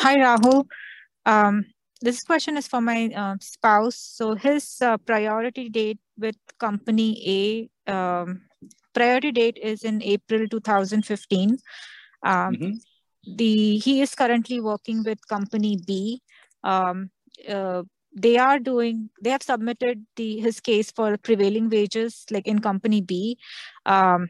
Hi, 0.00 0.16
Rahul. 0.18 0.66
Um, 1.26 1.66
this 2.00 2.22
question 2.24 2.56
is 2.56 2.66
for 2.66 2.80
my 2.80 3.08
uh, 3.14 3.36
spouse. 3.40 3.96
So 3.96 4.34
his 4.34 4.78
uh, 4.82 4.98
priority 4.98 5.68
date 5.68 5.98
with 6.18 6.36
company 6.58 7.68
A, 7.86 7.92
um, 7.92 8.42
priority 8.94 9.32
date 9.32 9.58
is 9.60 9.84
in 9.84 10.02
April 10.02 10.48
2015. 10.48 11.58
Um, 12.22 12.54
Mhm. 12.54 12.80
The 13.36 13.78
he 13.78 14.02
is 14.02 14.14
currently 14.14 14.60
working 14.60 15.02
with 15.02 15.26
company 15.28 15.78
B. 15.86 16.20
Um, 16.62 17.10
uh, 17.48 17.82
they 18.14 18.36
are 18.36 18.58
doing. 18.58 19.10
They 19.22 19.30
have 19.30 19.42
submitted 19.42 20.04
the 20.16 20.40
his 20.40 20.60
case 20.60 20.90
for 20.90 21.16
prevailing 21.16 21.70
wages, 21.70 22.24
like 22.30 22.46
in 22.46 22.60
company 22.60 23.00
B. 23.00 23.38
Um, 23.86 24.28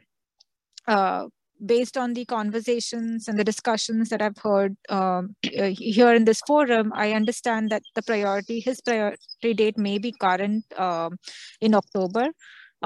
uh, 0.87 1.27
based 1.65 1.97
on 1.97 2.13
the 2.13 2.25
conversations 2.25 3.27
and 3.27 3.39
the 3.39 3.43
discussions 3.43 4.09
that 4.09 4.21
I've 4.21 4.37
heard 4.37 4.75
um, 4.89 5.35
uh, 5.57 5.71
here 5.77 6.13
in 6.13 6.25
this 6.25 6.41
forum, 6.47 6.91
I 6.93 7.13
understand 7.13 7.69
that 7.69 7.83
the 7.95 8.03
priority, 8.03 8.59
his 8.59 8.81
priority 8.81 9.53
date 9.53 9.77
may 9.77 9.97
be 9.97 10.11
current 10.11 10.65
um, 10.77 11.17
in 11.61 11.73
October. 11.75 12.27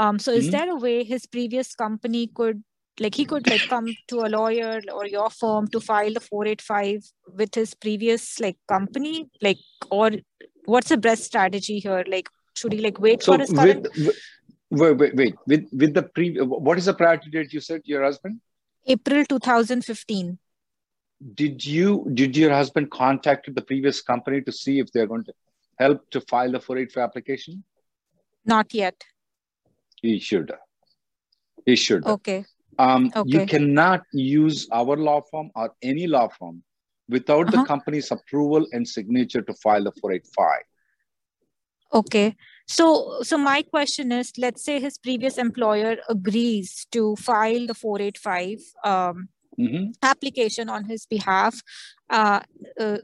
Um, 0.02 0.18
so, 0.26 0.32
is 0.40 0.48
Mhm. 0.48 0.52
there 0.56 0.72
a 0.72 0.76
way 0.82 1.04
his 1.04 1.26
previous 1.36 1.76
company 1.76 2.28
could, 2.40 2.64
like, 3.06 3.16
he 3.16 3.26
could 3.32 3.48
like 3.54 3.66
come 3.72 3.88
to 4.12 4.20
a 4.28 4.30
lawyer 4.34 4.82
or 4.94 5.06
your 5.14 5.30
firm 5.30 5.68
to 5.74 5.82
file 5.88 6.14
the 6.14 6.22
485 6.22 7.10
with 7.42 7.54
his 7.62 7.74
previous 7.86 8.40
like 8.40 8.58
company, 8.74 9.30
like, 9.48 9.60
or 9.92 10.12
what's 10.66 10.90
the 10.90 10.98
best 10.98 11.26
strategy 11.26 11.80
here? 11.80 12.04
Like, 12.16 12.30
should 12.56 12.74
he 12.74 12.82
like 12.88 13.00
wait 13.08 13.24
So 13.24 13.34
for 13.34 13.40
his 13.40 13.52
current 13.52 13.88
with 13.98 14.16
wait, 14.72 14.98
wait, 15.04 15.16
wait. 15.16 15.36
With 15.48 15.68
with 15.84 15.94
the 15.94 16.04
pre, 16.04 16.38
what 16.38 16.78
is 16.78 16.86
the 16.86 16.94
priority 16.94 17.30
date 17.30 17.54
you 17.54 17.60
said? 17.60 17.82
Your 17.86 18.04
husband? 18.04 18.40
April 18.96 19.26
2015? 19.26 20.38
Did 21.44 21.66
you 21.66 22.10
did 22.14 22.38
your 22.38 22.52
husband 22.52 22.92
contact 22.92 23.54
the 23.54 23.62
previous 23.62 24.02
company 24.02 24.42
to 24.42 24.52
see 24.52 24.80
if 24.80 24.92
they're 24.94 25.08
going 25.08 25.26
to 25.26 25.34
help 25.78 26.10
to 26.12 26.22
file 26.22 26.52
the 26.52 26.60
485 26.62 27.04
application? 27.04 27.64
Not 28.46 28.74
yet. 28.74 29.04
He 30.02 30.20
should. 30.20 30.52
He 31.66 31.76
should. 31.76 32.06
Okay. 32.06 32.46
Um, 32.78 33.12
You 33.26 33.46
cannot 33.46 34.04
use 34.14 34.68
our 34.72 34.96
law 34.96 35.22
firm 35.22 35.52
or 35.56 35.74
any 35.82 36.08
law 36.08 36.30
firm 36.30 36.64
without 37.10 37.48
the 37.52 37.58
Uh-huh. 37.58 37.66
company's 37.66 38.12
approval 38.12 38.68
and 38.72 38.88
signature 38.88 39.42
to 39.42 39.54
file 39.54 39.84
the 39.84 39.92
485. 40.00 40.64
Okay. 41.92 42.36
So, 42.68 43.22
so 43.24 43.38
my 43.38 43.64
question 43.64 44.12
is, 44.12 44.32
let's 44.38 44.64
say 44.64 44.80
his 44.80 44.98
previous 44.98 45.38
employer 45.38 45.98
agrees 46.08 46.86
to 46.92 47.16
file 47.16 47.66
the 47.66 47.74
485 47.74 48.60
um, 48.84 49.30
Mhm. 49.60 49.94
application 50.04 50.70
on 50.70 50.86
his 50.86 51.06
behalf, 51.08 51.62
uh, 52.10 52.42
uh, 52.80 53.00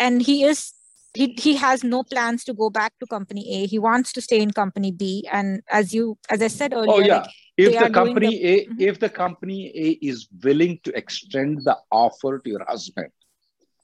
and 0.00 0.22
he 0.22 0.44
is 0.44 0.72
he 1.14 1.34
he 1.38 1.54
has 1.56 1.84
no 1.84 2.02
plans 2.02 2.44
to 2.44 2.54
go 2.54 2.70
back 2.70 2.92
to 3.00 3.06
company 3.06 3.42
A. 3.56 3.66
He 3.66 3.78
wants 3.78 4.12
to 4.14 4.20
stay 4.20 4.40
in 4.40 4.50
company 4.50 4.92
B. 4.92 5.26
And 5.30 5.62
as 5.70 5.92
you 5.92 6.18
as 6.30 6.40
I 6.42 6.48
said 6.48 6.72
earlier, 6.72 6.92
Oh 6.92 7.00
yeah. 7.00 7.22
like, 7.22 7.30
if 7.58 7.78
the 7.78 7.90
company 7.90 8.30
the- 8.38 8.46
A, 8.52 8.68
if 8.90 8.98
the 8.98 9.10
company 9.10 9.70
A 9.74 9.88
is 10.12 10.28
willing 10.42 10.78
to 10.84 10.96
extend 10.96 11.64
the 11.64 11.76
offer 11.90 12.38
to 12.38 12.48
your 12.48 12.64
husband, 12.66 13.10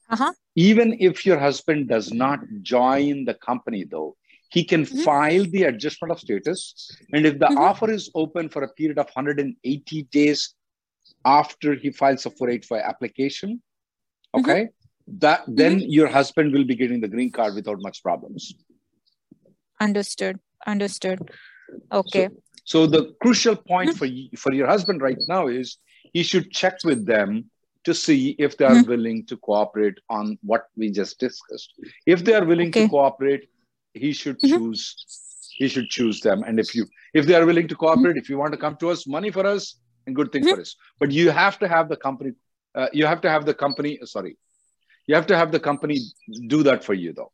uh-huh. 0.09 0.33
even 0.57 0.97
if 0.99 1.27
your 1.27 1.39
husband 1.39 1.89
does 1.89 2.13
not 2.13 2.41
join 2.63 3.25
the 3.25 3.35
company 3.35 3.85
though 3.85 4.17
he 4.51 4.65
can 4.65 4.85
Mhm. 4.87 5.05
file 5.05 5.45
the 5.55 5.65
adjustment 5.65 6.11
of 6.13 6.19
status 6.19 6.91
and 7.13 7.27
if 7.31 7.35
the 7.39 7.51
Mhm. 7.51 7.59
offer 7.69 7.91
is 7.91 8.11
open 8.15 8.49
for 8.49 8.63
a 8.63 8.73
period 8.79 8.99
of 9.03 9.09
180 9.15 10.05
days 10.19 10.55
after 11.25 11.75
he 11.75 11.91
files 11.91 12.25
a 12.25 12.31
485 12.31 12.83
application 12.93 13.63
okay 14.39 14.63
that 15.19 15.43
mm-hmm. 15.43 15.55
then 15.55 15.81
your 15.81 16.09
husband 16.09 16.53
will 16.53 16.65
be 16.65 16.75
getting 16.75 17.01
the 17.01 17.09
green 17.09 17.31
card 17.31 17.55
without 17.55 17.81
much 17.81 18.03
problems. 18.03 18.55
Understood, 19.81 20.39
understood. 20.67 21.31
Okay. 21.93 22.29
so 22.65 22.87
the 22.87 23.15
crucial 23.23 23.57
point 23.57 23.91
mm-hmm. 23.91 23.99
for 23.99 24.07
you, 24.07 24.29
for 24.37 24.53
your 24.53 24.67
husband 24.67 25.03
right 25.03 25.19
now 25.29 25.47
is 25.47 25.79
he 26.13 26.23
should 26.23 26.51
check 26.51 26.75
with 26.85 27.07
them 27.07 27.51
to 27.85 27.95
see 27.95 28.35
if 28.39 28.57
they 28.57 28.65
are 28.65 28.71
mm-hmm. 28.71 28.91
willing 28.91 29.27
to 29.27 29.37
cooperate 29.37 29.99
on 30.11 30.39
what 30.43 30.67
we 30.77 30.91
just 30.91 31.19
discussed. 31.19 31.73
If 32.07 32.25
they 32.25 32.35
are 32.35 32.45
willing 32.45 32.73
to 32.73 32.89
cooperate 32.89 33.49
he 33.95 34.13
should 34.13 34.39
choose 34.41 34.95
he 35.59 35.69
should 35.69 35.89
choose 35.89 36.21
them. 36.21 36.43
And 36.45 36.61
if 36.61 36.75
you 36.75 36.87
if 37.15 37.27
they 37.27 37.35
are 37.35 37.47
willing 37.47 37.69
to 37.69 37.75
cooperate 37.75 38.17
if 38.17 38.29
you 38.29 38.39
want 38.39 38.53
to 38.53 38.59
come 38.59 38.77
to 38.77 38.91
us 38.91 39.07
money 39.07 39.31
for 39.31 39.47
us 39.47 39.77
and 40.07 40.15
good 40.15 40.33
thing 40.33 40.47
for 40.47 40.61
us. 40.61 40.77
But 40.99 41.11
you 41.13 41.31
have 41.31 41.59
to 41.61 41.69
have 41.69 41.89
the 41.89 41.97
company 41.97 42.33
uh, 42.75 42.89
you 42.93 43.07
have 43.07 43.21
to 43.23 43.31
have 43.31 43.45
the 43.45 43.55
company 43.55 43.99
uh, 44.01 44.07
sorry 44.07 44.37
you 45.09 45.15
have 45.19 45.27
to 45.33 45.37
have 45.41 45.51
the 45.57 45.61
company 45.69 45.99
do 46.55 46.63
that 46.69 46.85
for 46.89 46.95
you 47.03 47.13
though 47.21 47.33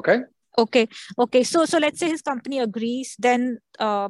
okay 0.00 0.18
Okay. 0.56 0.88
Okay. 1.18 1.42
So, 1.42 1.64
so 1.64 1.78
let's 1.78 1.98
say 1.98 2.08
his 2.08 2.22
company 2.22 2.60
agrees, 2.60 3.16
then 3.18 3.58
uh, 3.80 4.08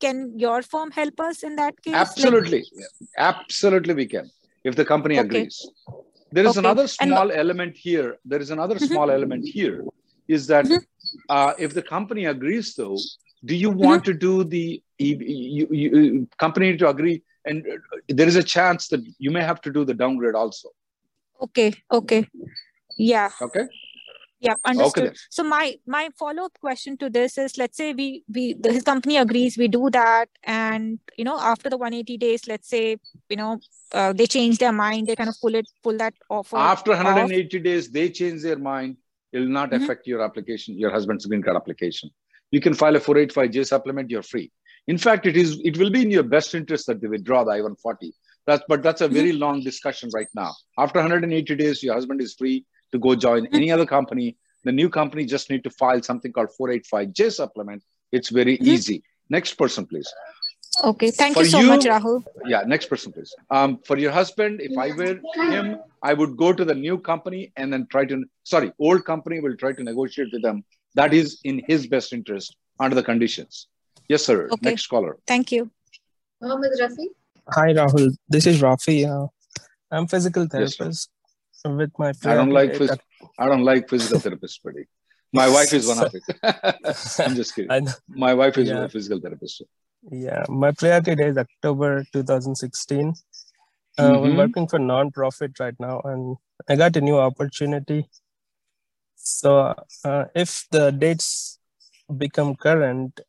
can 0.00 0.38
your 0.38 0.62
firm 0.62 0.90
help 0.90 1.20
us 1.20 1.42
in 1.42 1.56
that 1.56 1.74
case? 1.82 1.92
Like- 1.92 2.00
absolutely 2.06 2.64
absolutely 3.18 3.94
we 3.94 4.06
can 4.06 4.30
if 4.64 4.76
the 4.76 4.84
company 4.92 5.18
Okay. 5.18 5.26
agrees 5.26 5.56
there 6.32 6.46
is 6.46 6.52
Okay. 6.52 6.64
another 6.66 6.86
And- 7.00 7.10
small 7.10 7.30
element 7.42 7.76
here 7.76 8.08
there 8.24 8.40
is 8.46 8.50
another 8.50 8.78
small 8.78 9.10
element 9.10 9.44
here 9.58 9.84
is 10.36 10.46
that 10.52 10.66
uh, 11.28 11.52
if 11.58 11.74
the 11.78 11.82
company 11.82 12.24
agrees 12.34 12.74
though 12.74 12.98
do 13.44 13.54
you 13.54 13.70
want 13.84 14.04
to 14.08 14.14
do 14.14 14.32
the 14.54 14.66
you, 14.98 15.16
you, 15.18 15.66
you, 15.82 16.28
company 16.44 16.76
to 16.82 16.88
agree 16.94 17.16
and 17.44 17.58
uh, 17.74 17.98
there 18.08 18.30
is 18.32 18.36
a 18.36 18.46
chance 18.56 18.88
that 18.92 19.02
you 19.18 19.30
may 19.36 19.44
have 19.50 19.60
to 19.66 19.70
do 19.76 19.84
the 19.84 19.96
downgrade 20.02 20.34
also 20.42 20.70
Okay. 21.44 21.74
Okay. 21.90 22.28
Yeah. 22.96 23.30
okay 23.40 23.66
Yeah, 24.40 24.54
understood. 24.64 25.08
Okay. 25.08 25.16
So 25.30 25.42
my 25.42 25.76
my 25.86 26.10
follow 26.18 26.44
up 26.44 26.56
question 26.60 26.96
to 27.02 27.08
this 27.08 27.38
is, 27.38 27.56
let's 27.56 27.78
say 27.80 27.92
we 28.00 28.24
we 28.34 28.42
the, 28.64 28.72
his 28.72 28.82
company 28.82 29.16
agrees, 29.16 29.56
we 29.62 29.68
do 29.68 29.88
that, 29.96 30.28
and 30.42 30.98
you 31.16 31.24
know 31.28 31.36
after 31.52 31.70
the 31.70 31.78
180 31.78 32.18
days, 32.24 32.46
let's 32.46 32.68
say 32.68 32.98
you 33.30 33.38
know 33.40 33.52
uh, 33.92 34.12
they 34.12 34.26
change 34.26 34.58
their 34.64 34.72
mind, 34.80 35.06
they 35.06 35.16
kind 35.16 35.32
of 35.32 35.36
pull 35.44 35.54
it 35.60 35.70
pull 35.86 35.96
that 36.02 36.14
offer. 36.28 36.58
After 36.58 36.90
180 36.90 37.56
off. 37.58 37.64
days, 37.70 37.88
they 37.90 38.10
change 38.10 38.42
their 38.42 38.58
mind. 38.58 38.98
It 39.32 39.38
will 39.38 39.54
not 39.60 39.70
mm-hmm. 39.70 39.84
affect 39.84 40.06
your 40.06 40.20
application, 40.28 40.78
your 40.78 40.92
husband's 40.98 41.26
green 41.26 41.42
card 41.42 41.56
application. 41.62 42.10
You 42.50 42.60
can 42.60 42.74
file 42.82 42.96
a 42.96 43.00
485J 43.00 43.66
supplement. 43.66 44.10
You're 44.10 44.28
free. 44.34 44.52
In 44.86 44.98
fact, 44.98 45.26
it 45.32 45.36
is 45.44 45.58
it 45.70 45.78
will 45.78 45.90
be 45.90 46.02
in 46.02 46.10
your 46.18 46.28
best 46.36 46.54
interest 46.54 46.86
that 46.88 47.00
they 47.00 47.08
withdraw 47.16 47.44
the 47.44 47.52
I-140. 47.52 48.12
That's 48.46 48.62
but 48.68 48.82
that's 48.82 49.00
a 49.00 49.08
very 49.08 49.32
long 49.32 49.62
discussion 49.62 50.10
right 50.14 50.28
now. 50.34 50.52
After 50.78 50.98
180 50.98 51.54
days, 51.56 51.82
your 51.82 51.94
husband 51.94 52.20
is 52.20 52.34
free 52.34 52.64
to 52.92 52.98
go 52.98 53.14
join 53.14 53.46
any 53.54 53.70
other 53.70 53.86
company. 53.86 54.36
The 54.64 54.72
new 54.72 54.88
company 54.88 55.24
just 55.24 55.50
need 55.50 55.64
to 55.64 55.70
file 55.70 56.02
something 56.02 56.32
called 56.32 56.50
485J 56.60 57.32
supplement. 57.32 57.82
It's 58.12 58.28
very 58.28 58.56
mm-hmm. 58.56 58.68
easy. 58.68 59.02
Next 59.30 59.54
person, 59.54 59.86
please. 59.86 60.12
Okay, 60.82 61.10
thank 61.10 61.34
for 61.34 61.42
you 61.42 61.48
so 61.48 61.60
you, 61.60 61.68
much, 61.68 61.84
Rahul. 61.84 62.24
Yeah, 62.46 62.62
next 62.66 62.86
person, 62.86 63.12
please. 63.12 63.32
Um, 63.50 63.78
for 63.86 63.96
your 63.96 64.10
husband, 64.10 64.60
if 64.60 64.76
I 64.76 64.90
were 64.90 65.20
him, 65.34 65.78
I 66.02 66.14
would 66.14 66.36
go 66.36 66.52
to 66.52 66.64
the 66.64 66.74
new 66.74 66.98
company 66.98 67.52
and 67.56 67.72
then 67.72 67.86
try 67.90 68.04
to, 68.06 68.24
sorry, 68.42 68.72
old 68.78 69.04
company 69.04 69.40
will 69.40 69.56
try 69.56 69.72
to 69.72 69.82
negotiate 69.82 70.28
with 70.32 70.42
them. 70.42 70.64
That 70.94 71.14
is 71.14 71.40
in 71.44 71.62
his 71.68 71.86
best 71.86 72.12
interest 72.12 72.56
under 72.80 72.94
the 72.94 73.02
conditions. 73.02 73.68
Yes, 74.08 74.24
sir. 74.24 74.48
Okay. 74.50 74.70
Next 74.70 74.86
caller. 74.88 75.16
Thank 75.26 75.52
you. 75.52 75.70
Mohammed 76.40 76.72
Rafi. 76.80 77.06
Hi, 77.48 77.74
Rahul. 77.74 78.16
This 78.26 78.46
is 78.46 78.62
Rafi. 78.62 79.04
Uh, 79.04 79.28
I'm 79.90 80.06
physical 80.06 80.46
therapist. 80.46 80.80
Yes, 80.80 81.08
with 81.64 81.92
my 81.98 82.12
I 82.24 82.34
don't 82.34 82.50
like 82.50 82.72
phys- 82.72 82.98
I 83.38 83.46
don't 83.46 83.64
like 83.64 83.88
physical 83.88 84.18
therapist, 84.18 84.62
buddy. 84.62 84.86
My 85.30 85.50
wife 85.50 85.74
is 85.74 85.86
one 85.86 85.98
of 85.98 86.14
it. 86.14 86.22
I'm 87.18 87.34
just 87.34 87.54
kidding. 87.54 87.88
My 88.08 88.32
wife 88.32 88.56
is 88.56 88.68
yeah. 88.68 88.84
a 88.84 88.88
physical 88.88 89.20
therapist. 89.20 89.62
Yeah, 90.10 90.44
my 90.48 90.70
priority 90.70 91.14
day 91.16 91.28
is 91.28 91.36
October 91.36 92.04
2016. 92.14 93.12
Uh, 93.98 94.02
mm-hmm. 94.02 94.24
I'm 94.24 94.36
working 94.36 94.66
for 94.66 94.78
non-profit 94.78 95.60
right 95.60 95.74
now, 95.78 96.00
and 96.04 96.36
I 96.66 96.76
got 96.76 96.96
a 96.96 97.02
new 97.02 97.18
opportunity. 97.18 98.08
So, 99.16 99.74
uh, 100.04 100.24
if 100.34 100.66
the 100.70 100.92
dates 100.92 101.58
become 102.16 102.56
current, 102.56 103.20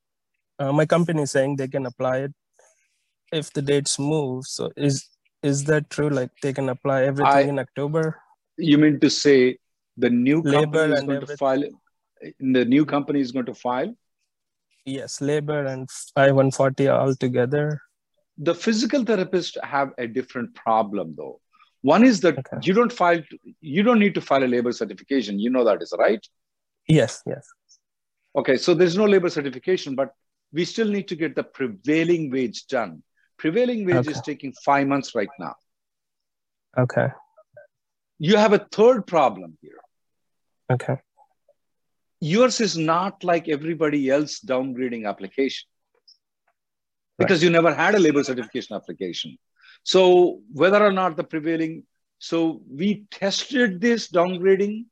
uh, 0.58 0.72
my 0.72 0.86
company 0.86 1.24
is 1.24 1.32
saying 1.32 1.58
they 1.58 1.68
can 1.68 1.86
apply 1.86 2.18
it 2.20 2.34
if 3.32 3.52
the 3.54 3.62
dates 3.62 3.98
move. 4.00 4.46
So, 4.46 4.72
is 4.76 5.08
is 5.44 5.64
that 5.66 5.90
true? 5.90 6.10
Like 6.10 6.32
they 6.42 6.54
can 6.54 6.70
apply 6.70 7.04
everything 7.04 7.34
I, 7.34 7.42
in 7.42 7.60
October? 7.60 8.20
You 8.58 8.78
mean 8.78 9.00
to 9.00 9.10
say 9.10 9.58
the 9.98 10.10
new 10.10 10.42
company 10.44 10.94
is 10.94 11.02
going 11.02 11.26
to 11.26 11.38
file? 11.38 11.64
The 12.40 12.66
new 12.66 12.86
company 12.86 13.22
is 13.22 13.32
going 13.32 13.46
to 13.46 13.54
file. 13.54 13.94
Yes, 14.86 15.20
labor 15.20 15.66
and 15.66 15.90
I-140 16.16 16.94
all 16.94 17.16
together. 17.16 17.82
The 18.38 18.54
physical 18.54 19.04
therapists 19.04 19.58
have 19.64 19.94
a 19.98 20.08
different 20.08 20.54
problem 20.54 21.16
though. 21.18 21.40
One 21.82 22.04
is 22.04 22.20
that 22.22 22.38
okay. 22.40 22.58
you 22.64 22.74
don't 22.74 22.92
file, 22.92 23.22
you 23.62 23.84
don't 23.84 24.00
need 24.00 24.16
to 24.16 24.22
file 24.22 24.44
a 24.44 24.48
labor 24.48 24.72
certification. 24.72 25.40
You 25.40 25.50
know 25.52 25.64
that 25.64 25.82
is 25.82 25.94
right. 25.98 26.26
Yes, 26.88 27.22
yes. 27.26 27.48
Okay, 28.36 28.58
so 28.58 28.74
there's 28.74 28.98
no 28.98 29.06
labor 29.06 29.30
certification, 29.30 29.96
but 29.96 30.14
we 30.52 30.66
still 30.66 30.88
need 30.88 31.08
to 31.08 31.16
get 31.16 31.36
the 31.36 31.44
prevailing 31.44 32.32
wage 32.32 32.68
done. 32.68 33.04
Prevailing 33.38 33.86
wage 33.86 33.96
okay. 33.96 34.12
is 34.12 34.22
taking 34.22 34.54
five 34.64 34.88
months 34.88 35.14
right 35.16 35.30
now. 35.40 35.56
Okay. 36.78 37.08
You 38.20 38.38
have 38.38 38.54
a 38.54 38.60
third 38.72 39.06
problem 39.08 39.58
here. 39.62 39.80
Okay. 40.72 40.98
Yours 42.22 42.62
is 42.62 42.78
not 42.78 43.24
like 43.24 43.50
everybody 43.50 44.10
else 44.10 44.40
downgrading 44.40 45.08
application 45.08 45.68
because 47.18 47.40
right. 47.40 47.44
you 47.44 47.50
never 47.50 47.74
had 47.74 47.96
a 47.96 48.00
labor 48.00 48.24
certification 48.24 48.76
application. 48.76 49.38
So 49.84 50.42
whether 50.54 50.84
or 50.84 50.92
not 50.92 51.18
the 51.18 51.24
prevailing, 51.24 51.84
so 52.20 52.62
we 52.70 53.06
tested 53.12 53.82
this 53.82 54.10
downgrading. 54.10 54.86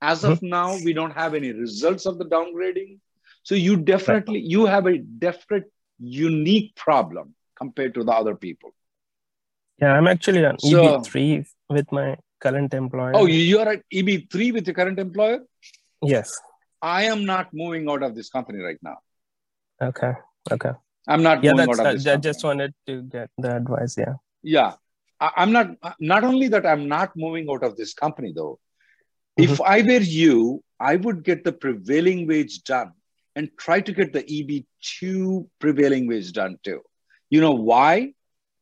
As 0.00 0.22
of 0.22 0.38
mm-hmm. 0.38 0.48
now, 0.48 0.76
we 0.84 0.92
don't 0.92 1.12
have 1.12 1.34
any 1.34 1.52
results 1.52 2.06
of 2.06 2.18
the 2.18 2.24
downgrading. 2.24 2.98
So 3.42 3.54
you 3.54 3.76
definitely 3.76 4.40
you 4.40 4.66
have 4.66 4.86
a 4.86 4.98
definite 4.98 5.72
unique 5.98 6.76
problem 6.76 7.34
compared 7.58 7.94
to 7.94 8.04
the 8.04 8.12
other 8.12 8.34
people. 8.34 8.70
Yeah, 9.80 9.92
I'm 9.92 10.08
actually 10.08 10.44
on 10.44 10.58
so, 10.58 10.82
EB3 10.82 11.46
with 11.70 11.90
my 11.92 12.16
current 12.40 12.74
employer. 12.74 13.12
Oh, 13.14 13.26
you 13.26 13.58
are 13.60 13.68
at 13.68 13.82
EB3 13.92 14.52
with 14.54 14.66
your 14.66 14.74
current 14.74 14.98
employer? 14.98 15.40
Yes. 16.02 16.38
I 16.80 17.04
am 17.04 17.24
not 17.24 17.48
moving 17.52 17.88
out 17.90 18.02
of 18.02 18.14
this 18.14 18.28
company 18.28 18.60
right 18.60 18.78
now. 18.82 18.98
Okay. 19.82 20.12
Okay. 20.50 20.72
I'm 21.06 21.22
not 21.22 21.42
yeah, 21.42 21.52
moving 21.52 21.70
out 21.70 21.86
of 21.86 21.92
this. 21.94 22.06
I 22.06 22.16
just 22.16 22.44
wanted 22.44 22.74
to 22.86 23.02
get 23.02 23.30
the 23.38 23.56
advice. 23.56 23.96
Yeah. 23.96 24.14
Yeah. 24.42 24.74
I, 25.20 25.30
am 25.36 25.52
not, 25.52 25.70
not 26.00 26.24
only 26.24 26.48
that 26.48 26.66
I'm 26.66 26.86
not 26.88 27.12
moving 27.16 27.48
out 27.50 27.64
of 27.64 27.76
this 27.76 27.94
company 27.94 28.32
though. 28.34 28.58
Mm-hmm. 29.38 29.52
If 29.52 29.60
I 29.60 29.82
were 29.82 30.04
you, 30.04 30.62
I 30.80 30.96
would 30.96 31.24
get 31.24 31.44
the 31.44 31.52
prevailing 31.52 32.26
wage 32.26 32.62
done 32.62 32.92
and 33.34 33.50
try 33.58 33.80
to 33.80 33.92
get 33.92 34.12
the 34.12 34.22
EB2 34.22 35.48
prevailing 35.58 36.06
wage 36.06 36.32
done 36.32 36.58
too. 36.62 36.82
You 37.30 37.40
know 37.40 37.52
why? 37.52 38.14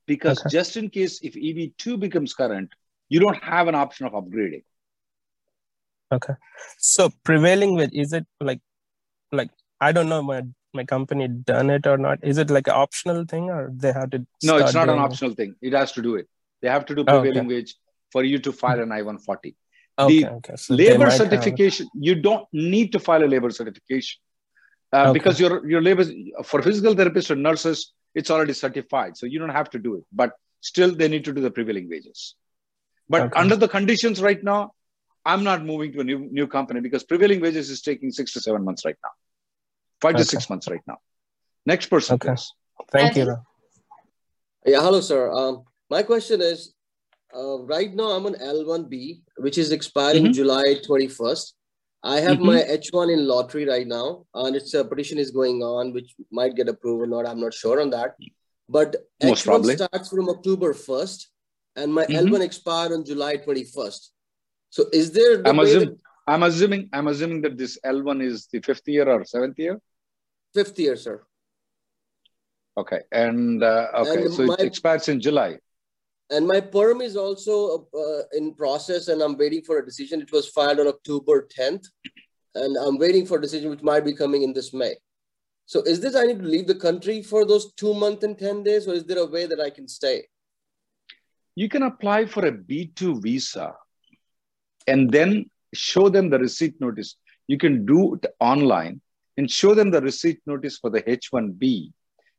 Because 0.07 0.41
okay. 0.41 0.49
just 0.51 0.77
in 0.77 0.91
case 0.91 1.21
if 1.23 1.35
EB2 1.35 1.99
becomes 1.99 2.35
current, 2.35 2.71
you 3.09 3.21
don't 3.21 3.43
have 3.43 3.69
an 3.69 3.75
option 3.75 4.07
of 4.07 4.13
upgrading. 4.13 4.65
Okay. 6.13 6.35
So 6.79 7.11
prevailing 7.25 7.77
wage, 7.77 7.91
is 7.93 8.13
it 8.13 8.27
like, 8.41 8.61
like, 9.33 9.51
I 9.81 9.93
don't 9.93 10.09
know 10.09 10.23
my, 10.23 10.43
my 10.75 10.85
company 10.85 11.29
done 11.29 11.71
it 11.71 11.87
or 11.87 11.99
not. 11.99 12.19
Is 12.23 12.39
it 12.39 12.51
like 12.51 12.69
an 12.69 12.75
optional 12.75 13.25
thing 13.25 13.51
or 13.51 13.71
they 13.75 13.93
have 13.93 14.11
to? 14.11 14.27
No, 14.43 14.57
it's 14.59 14.75
not 14.75 14.89
an 14.89 14.99
optional 14.99 15.33
it? 15.33 15.37
thing. 15.37 15.57
It 15.61 15.73
has 15.73 15.93
to 15.93 16.03
do 16.03 16.17
it. 16.17 16.29
They 16.63 16.69
have 16.69 16.87
to 16.87 16.95
do 16.95 17.05
prevailing 17.05 17.47
okay. 17.47 17.55
wage 17.57 17.75
for 18.13 18.25
you 18.25 18.39
to 18.39 18.53
file 18.53 18.81
an 18.81 18.93
I-140. 18.93 19.55
Okay, 19.99 20.23
the 20.23 20.31
okay. 20.33 20.57
So 20.57 20.75
labor 20.75 21.11
certification, 21.11 21.87
have... 21.87 22.03
you 22.03 22.15
don't 22.17 22.47
need 22.53 22.93
to 22.93 22.99
file 22.99 23.25
a 23.25 23.31
labor 23.35 23.51
certification 23.51 24.21
uh, 24.93 25.05
okay. 25.05 25.13
because 25.13 25.41
your, 25.41 25.67
your 25.69 25.83
labor, 25.83 26.05
for 26.45 26.63
physical 26.63 26.95
therapists 26.95 27.31
and 27.31 27.43
nurses, 27.43 27.93
it's 28.17 28.31
already 28.31 28.55
certified. 28.55 29.17
So 29.17 29.27
you 29.27 29.39
don't 29.39 29.57
have 29.61 29.71
to 29.71 29.79
do 29.79 29.97
it, 29.97 30.05
but 30.11 30.33
still 30.63 30.93
they 30.95 31.07
need 31.07 31.27
to 31.27 31.33
do 31.33 31.43
the 31.43 31.51
prevailing 31.51 31.89
wages. 31.89 32.35
But 33.09 33.23
okay. 33.23 33.41
under 33.41 33.57
the 33.57 33.69
conditions 33.69 34.21
right 34.21 34.43
now, 34.43 34.73
I'm 35.25 35.45
not 35.45 35.65
moving 35.65 35.93
to 35.93 36.01
a 36.01 36.05
new, 36.05 36.19
new 36.19 36.47
company 36.47 36.81
because 36.81 37.05
prevailing 37.05 37.41
wages 37.41 37.69
is 37.69 37.83
taking 37.83 38.11
six 38.11 38.33
to 38.33 38.41
seven 38.41 38.65
months 38.65 38.85
right 38.85 38.97
now, 39.05 39.11
five 40.01 40.15
okay. 40.15 40.23
to 40.23 40.29
six 40.29 40.49
months 40.49 40.67
right 40.69 40.81
now. 40.87 40.99
Next 41.67 41.87
person, 41.87 42.15
okay. 42.15 42.31
please. 42.31 42.53
Thank 42.91 43.17
you. 43.17 43.37
Yeah, 44.65 44.81
hello, 44.81 45.01
sir. 45.01 45.31
Um, 45.31 45.65
my 45.91 46.03
question 46.03 46.41
is, 46.41 46.73
uh, 47.37 47.59
right 47.63 47.93
now 47.95 48.11
I'm 48.11 48.27
on 48.27 48.35
L1B, 48.35 49.21
which 49.39 49.59
is 49.59 49.73
expiring 49.73 50.25
mm-hmm. 50.25 50.33
July 50.33 50.77
21st. 50.89 51.53
I 52.07 52.21
have 52.21 52.39
mm-hmm. 52.39 52.47
my 52.47 52.61
H1 52.63 53.13
in 53.13 53.27
lottery 53.27 53.67
right 53.67 53.87
now, 53.87 54.27
and 54.33 54.55
it's 54.55 54.75
a 54.75 54.85
petition 54.85 55.19
is 55.19 55.33
going 55.33 55.61
on, 55.61 55.93
which 55.93 56.15
might 56.31 56.55
get 56.55 56.69
approved 56.69 57.03
or 57.03 57.07
not. 57.09 57.27
I'm 57.27 57.41
not 57.41 57.53
sure 57.53 57.81
on 57.81 57.91
that. 57.91 58.15
But 58.69 58.95
Most 59.23 59.43
H1 59.43 59.45
probably. 59.45 59.75
starts 59.77 60.09
from 60.09 60.29
October 60.29 60.73
1st, 60.73 61.27
and 61.75 61.93
my 61.93 62.05
mm-hmm. 62.05 62.33
L1 62.33 62.43
expired 62.43 62.93
on 62.93 63.05
July 63.05 63.39
21st. 63.39 64.11
So 64.71 64.85
is 64.93 65.11
there? 65.11 65.39
The 65.39 65.49
I'm, 65.49 65.59
assuming, 65.59 65.89
that... 65.89 66.33
I'm 66.33 66.43
assuming. 66.45 66.89
I'm 66.93 67.09
assuming 67.09 67.43
that 67.43 67.59
this 67.59 67.77
L1 67.85 68.23
is 68.23 68.47
the 68.53 68.61
fifth 68.61 68.87
year 68.87 69.09
or 69.09 69.25
seventh 69.25 69.59
year. 69.59 69.81
Fifth 70.55 70.79
year, 70.79 70.95
sir. 70.95 71.25
Okay, 72.79 73.01
and 73.11 73.65
uh, 73.65 73.89
okay, 74.03 74.27
and 74.27 74.33
so 74.33 74.47
my, 74.47 74.55
it 74.55 74.67
expires 74.67 75.09
in 75.09 75.21
July. 75.21 75.59
And 76.31 76.47
my 76.47 76.61
perm 76.61 77.01
is 77.01 77.17
also 77.17 77.87
uh, 77.95 78.23
in 78.37 78.55
process, 78.55 79.09
and 79.09 79.23
I'm 79.23 79.37
waiting 79.39 79.63
for 79.63 79.79
a 79.79 79.85
decision. 79.85 80.21
It 80.21 80.33
was 80.33 80.49
filed 80.49 80.81
on 80.81 80.89
October 80.89 81.47
10th, 81.57 81.87
and 82.55 82.77
I'm 82.77 82.99
waiting 82.99 83.27
for 83.27 83.39
a 83.39 83.41
decision 83.41 83.71
which 83.71 83.83
might 83.83 84.05
be 84.05 84.13
coming 84.13 84.43
in 84.43 84.53
this 84.53 84.73
May. 84.75 84.97
So 85.67 85.83
is 85.83 86.01
this 86.01 86.17
I 86.17 86.25
need 86.25 86.41
to 86.41 86.49
leave 86.49 86.67
the 86.67 86.75
country 86.75 87.23
for 87.23 87.45
those 87.45 87.73
two 87.75 87.95
months 87.95 88.25
and 88.25 88.39
10 88.39 88.63
days, 88.63 88.89
or 88.89 88.95
is 88.95 89.05
there 89.05 89.19
a 89.19 89.27
way 89.27 89.47
that 89.47 89.61
I 89.61 89.71
can 89.71 89.87
stay? 89.87 90.27
You 91.55 91.69
can 91.69 91.83
apply 91.83 92.27
for 92.27 92.47
a 92.47 92.53
B2 92.53 93.23
visa 93.23 93.75
and 94.87 95.11
then 95.11 95.51
show 95.75 96.09
them 96.09 96.31
the 96.31 96.39
receipt 96.39 96.81
notice. 96.81 97.17
You 97.49 97.59
can 97.59 97.87
do 97.87 98.15
it 98.15 98.27
online 98.41 99.01
and 99.37 99.51
show 99.51 99.75
them 99.75 99.91
the 99.91 100.01
receipt 100.01 100.41
notice 100.47 100.79
for 100.79 100.91
the 100.91 101.03
H1B, 101.03 101.93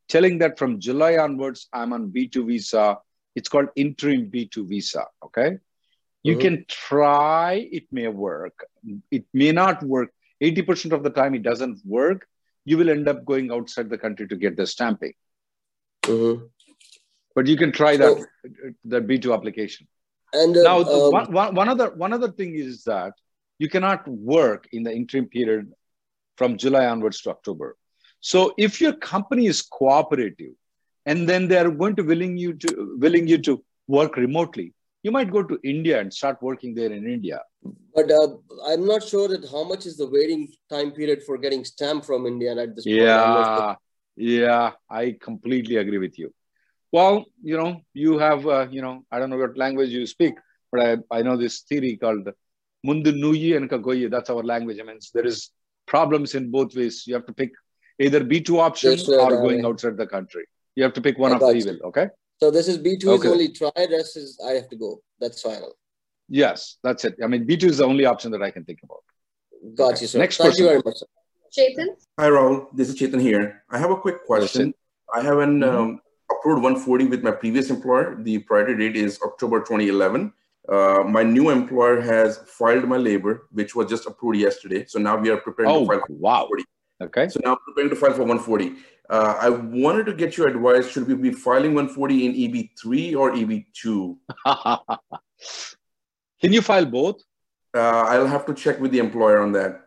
telling 0.08 0.38
that 0.39 0.58
from 0.58 0.80
July 0.80 1.17
onwards, 1.17 1.67
I'm 1.73 1.93
on 1.93 2.10
B2 2.12 2.47
visa. 2.47 2.97
It's 3.38 3.50
called 3.50 3.69
interim 3.76 4.32
B2 4.32 4.67
visa. 4.67 5.06
Okay. 5.26 5.60
You 6.23 6.34
mm-hmm. 6.34 6.41
can 6.41 6.65
try, 6.67 7.69
it 7.71 7.86
may 7.91 8.08
work. 8.08 8.65
It 9.12 9.26
may 9.32 9.52
not 9.52 9.84
work. 9.84 10.10
80% 10.41 10.91
of 10.91 11.04
the 11.04 11.12
time, 11.12 11.36
it 11.36 11.43
doesn't 11.43 11.80
work. 11.86 12.28
You 12.65 12.80
will 12.80 12.89
end 12.89 13.08
up 13.08 13.26
going 13.26 13.52
outside 13.52 13.91
the 13.91 13.97
country 13.97 14.28
to 14.28 14.36
get 14.36 14.58
the 14.58 14.65
stamping. 14.65 15.13
Mm-hmm. 16.04 16.45
But 17.36 17.45
you 17.45 17.58
can 17.58 17.71
try 17.71 17.95
that, 17.97 18.17
so, 18.17 18.26
that 18.86 19.06
B2 19.06 19.32
application. 19.32 19.88
And 20.34 20.58
uh, 20.58 20.63
now, 20.63 20.78
um, 20.80 21.12
one, 21.12 21.32
one, 21.32 21.56
one 21.56 21.69
other 21.69 21.89
one 22.06 22.13
other 22.13 22.32
thing 22.32 22.56
is 22.56 22.84
that 22.86 23.13
you 23.60 23.69
cannot 23.69 24.08
work 24.08 24.67
in 24.71 24.82
the 24.84 24.93
interim 24.93 25.28
period 25.28 25.71
from 26.38 26.58
July 26.58 26.88
onwards 26.88 27.21
to 27.21 27.30
October. 27.30 27.78
So 28.19 28.54
if 28.58 28.82
your 28.82 28.93
company 28.93 29.45
is 29.45 29.62
cooperative, 29.62 30.56
and 31.08 31.28
then 31.28 31.48
they 31.48 31.58
are 31.58 31.72
going 31.72 31.96
to 31.96 32.04
willing 32.04 32.38
you 32.38 32.54
to 32.54 32.98
willing 33.00 33.28
you 33.28 33.38
to 33.48 33.63
work 33.88 34.17
remotely, 34.17 34.74
you 35.04 35.12
might 35.12 35.32
go 35.32 35.41
to 35.41 35.58
India 35.63 36.00
and 36.00 36.13
start 36.13 36.38
working 36.41 36.76
there 36.76 36.91
in 36.91 37.08
India. 37.17 37.39
But 37.96 38.12
uh, 38.12 38.28
I'm 38.65 38.86
not 38.86 39.04
sure 39.04 39.28
that 39.30 39.50
how 39.50 39.63
much 39.63 39.86
is 39.86 39.98
the 39.98 40.10
waiting 40.17 40.50
time 40.70 40.91
period 40.91 41.24
for 41.24 41.38
getting 41.38 41.63
stamp 41.63 42.06
from 42.06 42.26
India 42.26 42.52
at 42.52 42.76
this 42.76 42.86
point. 42.86 42.98
Yeah, 42.98 43.76
yeah, 44.15 44.72
I 44.89 45.15
completely 45.20 45.78
agree 45.78 45.98
with 45.98 46.20
you. 46.20 46.34
Well, 46.91 47.26
you 47.41 47.58
know, 47.58 47.82
you 47.93 48.17
have, 48.17 48.48
uh, 48.48 48.67
you 48.70 48.82
know, 48.82 49.06
I 49.12 49.20
don't 49.20 49.30
know 49.30 49.38
what 49.38 49.58
language 49.58 49.89
you 49.89 50.06
speak, 50.06 50.36
but 50.72 50.82
I, 50.82 50.98
I 51.20 51.22
know 51.22 51.38
this 51.38 51.62
theory 51.62 51.98
called 51.98 52.30
Mundu 52.86 53.13
Nuyi 53.13 53.56
and 53.58 53.70
Kagoyi. 53.70 54.10
That's 54.10 54.30
our 54.30 54.43
language. 54.43 54.78
I 54.80 54.84
mean, 54.84 55.00
there 55.13 55.26
is 55.26 55.52
problems 55.86 56.36
in 56.36 56.52
both 56.52 56.76
ways. 56.76 57.04
You 57.08 57.13
have 57.15 57.26
to 57.26 57.34
pick 57.34 57.52
either 58.00 58.24
B2 58.24 58.60
option 58.60 58.91
yes, 58.91 59.08
or 59.08 59.30
going 59.41 59.65
outside 59.65 59.98
the 59.98 60.08
country. 60.08 60.46
You 60.77 60.83
have 60.83 60.93
to 60.93 61.01
pick 61.01 61.17
one 61.17 61.31
I 61.31 61.35
of 61.35 61.41
the 61.41 61.53
evil, 61.55 61.77
okay? 61.85 62.09
So 62.39 62.51
this 62.51 62.67
is 62.67 62.77
B2 62.77 63.07
okay. 63.07 63.27
is 63.27 63.33
only 63.33 63.49
try, 63.49 63.71
rest 63.89 64.15
is 64.15 64.39
I 64.47 64.51
have 64.51 64.69
to 64.69 64.75
go. 64.75 65.01
That's 65.19 65.41
final. 65.41 65.73
Yes, 66.29 66.77
that's 66.83 67.03
it. 67.03 67.15
I 67.23 67.25
mean, 67.25 67.47
B2 67.47 67.63
is 67.63 67.77
the 67.79 67.85
only 67.85 68.05
option 68.05 68.29
that 68.33 68.43
I 68.43 68.51
can 68.51 68.63
think 68.63 68.81
about. 68.83 69.03
Got 69.73 69.93
okay. 69.93 70.01
you, 70.01 70.07
sir. 70.07 70.19
Next 70.19 70.37
Thank 70.37 70.51
person. 70.51 70.63
you 70.63 70.69
very 70.69 70.81
much, 70.85 70.97
sir. 70.97 71.07
Chetan? 71.57 71.87
Hi, 72.19 72.29
Rahul. 72.29 72.67
This 72.75 72.89
is 72.89 72.95
Chetan 72.95 73.19
here. 73.19 73.63
I 73.71 73.79
have 73.79 73.89
a 73.89 73.95
quick 73.95 74.23
question. 74.27 74.71
I 75.11 75.21
have 75.21 75.39
an 75.39 75.61
mm-hmm. 75.61 75.77
um, 75.77 76.01
approved 76.29 76.61
140 76.61 77.05
with 77.05 77.23
my 77.23 77.31
previous 77.31 77.71
employer. 77.71 78.15
The 78.21 78.37
priority 78.37 78.77
date 78.77 78.97
is 78.97 79.19
October 79.25 79.61
2011. 79.61 80.31
Uh, 80.69 81.03
my 81.07 81.23
new 81.23 81.49
employer 81.49 81.99
has 82.01 82.37
filed 82.45 82.87
my 82.87 82.97
labor, 82.97 83.47
which 83.51 83.73
was 83.75 83.89
just 83.89 84.05
approved 84.05 84.37
yesterday. 84.37 84.85
So 84.85 84.99
now 84.99 85.17
we 85.17 85.31
are 85.31 85.37
preparing 85.37 85.71
oh, 85.71 85.79
to 85.79 85.87
file. 85.87 86.03
wow. 86.09 86.47
Okay. 87.01 87.29
So 87.29 87.39
now 87.43 87.51
I'm 87.51 87.57
preparing 87.65 87.89
to 87.91 87.95
file 87.95 88.13
for 88.13 88.23
140. 88.23 88.73
Uh, 89.10 89.38
I 89.39 89.49
wanted 89.49 90.05
to 90.07 90.13
get 90.13 90.36
your 90.36 90.47
advice. 90.47 90.89
Should 90.91 91.07
we 91.07 91.15
be 91.15 91.31
filing 91.31 91.73
140 91.75 92.25
in 92.25 92.33
EB3 92.33 93.15
or 93.15 93.31
EB2? 93.31 94.17
can 96.41 96.53
you 96.53 96.62
file 96.62 96.86
both? 96.86 97.21
Uh, 97.75 98.05
I'll 98.07 98.27
have 98.27 98.45
to 98.47 98.53
check 98.53 98.79
with 98.79 98.91
the 98.91 98.99
employer 98.99 99.41
on 99.41 99.51
that. 99.53 99.81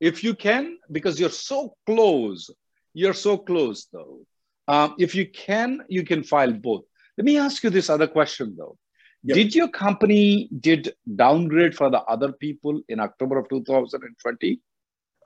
If 0.00 0.24
you 0.24 0.34
can, 0.34 0.78
because 0.90 1.20
you're 1.20 1.28
so 1.28 1.74
close, 1.84 2.50
you're 2.94 3.14
so 3.14 3.36
close 3.36 3.86
though. 3.92 4.20
Um, 4.66 4.94
if 4.98 5.14
you 5.14 5.28
can, 5.28 5.82
you 5.88 6.04
can 6.04 6.24
file 6.24 6.52
both. 6.52 6.84
Let 7.18 7.24
me 7.26 7.36
ask 7.36 7.62
you 7.62 7.70
this 7.70 7.90
other 7.90 8.06
question 8.06 8.54
though. 8.56 8.78
Yep. 9.24 9.34
Did 9.34 9.54
your 9.54 9.68
company 9.68 10.48
did 10.60 10.94
downgrade 11.16 11.74
for 11.74 11.90
the 11.90 12.00
other 12.00 12.32
people 12.32 12.80
in 12.88 13.00
October 13.00 13.38
of 13.38 13.48
2020? 13.50 14.60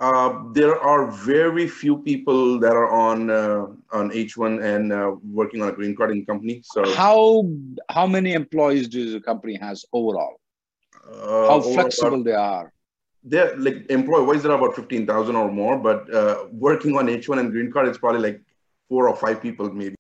Uh, 0.01 0.43
there 0.53 0.79
are 0.81 1.11
very 1.11 1.69
few 1.69 1.99
people 1.99 2.59
that 2.59 2.73
are 2.73 2.91
on 2.91 3.31
uh, 3.31 3.67
on 3.93 4.11
H1 4.11 4.63
and 4.63 4.93
uh, 4.93 5.15
working 5.23 5.63
on 5.63 5.69
a 5.69 5.73
green 5.73 5.95
card 5.95 6.11
in 6.11 6.27
company. 6.27 6.63
So 6.65 6.93
how 6.95 7.49
how 7.89 8.07
many 8.07 8.33
employees 8.33 8.89
does 8.89 9.13
the 9.13 9.21
company 9.21 9.55
has 9.55 9.85
overall? 9.93 10.41
Uh, 11.09 11.49
how 11.49 11.61
flexible 11.61 12.15
about, 12.15 12.25
they 12.25 12.33
are? 12.33 12.73
They're 13.23 13.57
like 13.57 13.89
employee 13.89 14.27
wise, 14.27 14.43
there 14.43 14.51
are 14.51 14.59
about 14.59 14.75
fifteen 14.75 15.07
thousand 15.07 15.37
or 15.37 15.51
more. 15.53 15.79
But 15.79 16.13
uh, 16.13 16.47
working 16.51 16.97
on 16.97 17.07
H1 17.07 17.39
and 17.39 17.53
green 17.53 17.71
card, 17.71 17.87
it's 17.87 17.99
probably 17.99 18.21
like 18.21 18.43
four 18.89 19.09
or 19.09 19.15
five 19.15 19.41
people 19.41 19.71
maybe. 19.73 19.95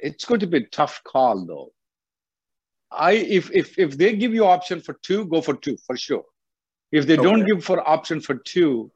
it's 0.00 0.26
going 0.26 0.40
to 0.40 0.46
be 0.46 0.58
a 0.58 0.66
tough 0.66 1.02
call 1.04 1.46
though. 1.46 1.72
I 2.92 3.12
if 3.12 3.50
if 3.50 3.78
if 3.78 3.96
they 3.96 4.14
give 4.14 4.34
you 4.34 4.44
option 4.44 4.82
for 4.82 4.94
two, 5.02 5.24
go 5.24 5.40
for 5.40 5.54
two 5.54 5.78
for 5.86 5.96
sure. 5.96 6.24
If 6.94 7.08
they 7.08 7.14
okay. 7.14 7.24
don't 7.24 7.44
give 7.44 7.64
for 7.64 7.86
option 7.88 8.20
for 8.20 8.36
two, 8.36 8.92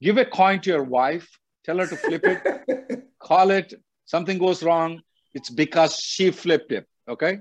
give 0.00 0.16
a 0.16 0.24
coin 0.24 0.60
to 0.60 0.70
your 0.70 0.84
wife, 0.84 1.28
tell 1.64 1.78
her 1.78 1.86
to 1.88 1.96
flip 1.96 2.22
it, 2.24 3.02
call 3.18 3.50
it, 3.50 3.74
something 4.04 4.38
goes 4.38 4.62
wrong, 4.62 5.02
it's 5.34 5.50
because 5.50 5.96
she 5.96 6.30
flipped 6.30 6.70
it. 6.70 6.86
Okay? 7.08 7.40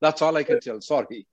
That's 0.00 0.20
all 0.20 0.36
I 0.36 0.42
can 0.42 0.58
tell. 0.58 0.80
Sorry. 0.80 1.28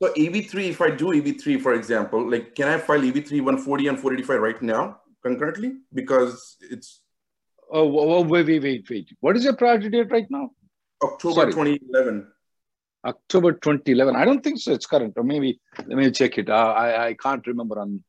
So 0.00 0.12
EB3, 0.12 0.70
if 0.70 0.80
I 0.80 0.90
do 0.90 1.06
EB3, 1.06 1.60
for 1.60 1.74
example, 1.74 2.30
like 2.30 2.54
can 2.54 2.68
I 2.68 2.78
file 2.78 3.00
EB3 3.00 3.32
140 3.32 3.88
and 3.88 3.98
485 3.98 4.40
right 4.40 4.62
now 4.62 5.00
concurrently? 5.20 5.72
Because 5.92 6.56
it's 6.60 7.00
Oh, 7.72 7.98
oh, 7.98 8.20
wait, 8.22 8.46
wait, 8.46 8.62
wait, 8.62 8.86
wait. 8.88 9.08
What 9.20 9.36
is 9.36 9.42
your 9.42 9.56
priority 9.56 9.88
date 9.88 10.10
right 10.10 10.30
now? 10.30 10.50
October 11.02 11.50
Sorry. 11.50 11.52
2011. 11.52 12.28
October 13.04 13.52
2011. 13.52 14.16
I 14.16 14.24
don't 14.24 14.42
think 14.42 14.58
so. 14.58 14.72
It's 14.72 14.86
current, 14.86 15.14
or 15.16 15.24
maybe 15.24 15.60
let 15.78 15.96
me 15.98 16.10
check 16.10 16.38
it. 16.38 16.48
Uh, 16.48 16.72
I 16.76 17.06
I 17.08 17.14
can't 17.14 17.46
remember. 17.46 17.78
On 17.78 18.02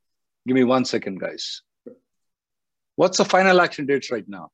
give 0.47 0.55
me 0.55 0.63
one 0.63 0.85
second, 0.85 1.19
guys. 1.19 1.61
What's 2.95 3.17
the 3.17 3.25
final 3.25 3.59
action 3.61 3.85
dates 3.85 4.11
right 4.11 4.27
now? 4.27 4.51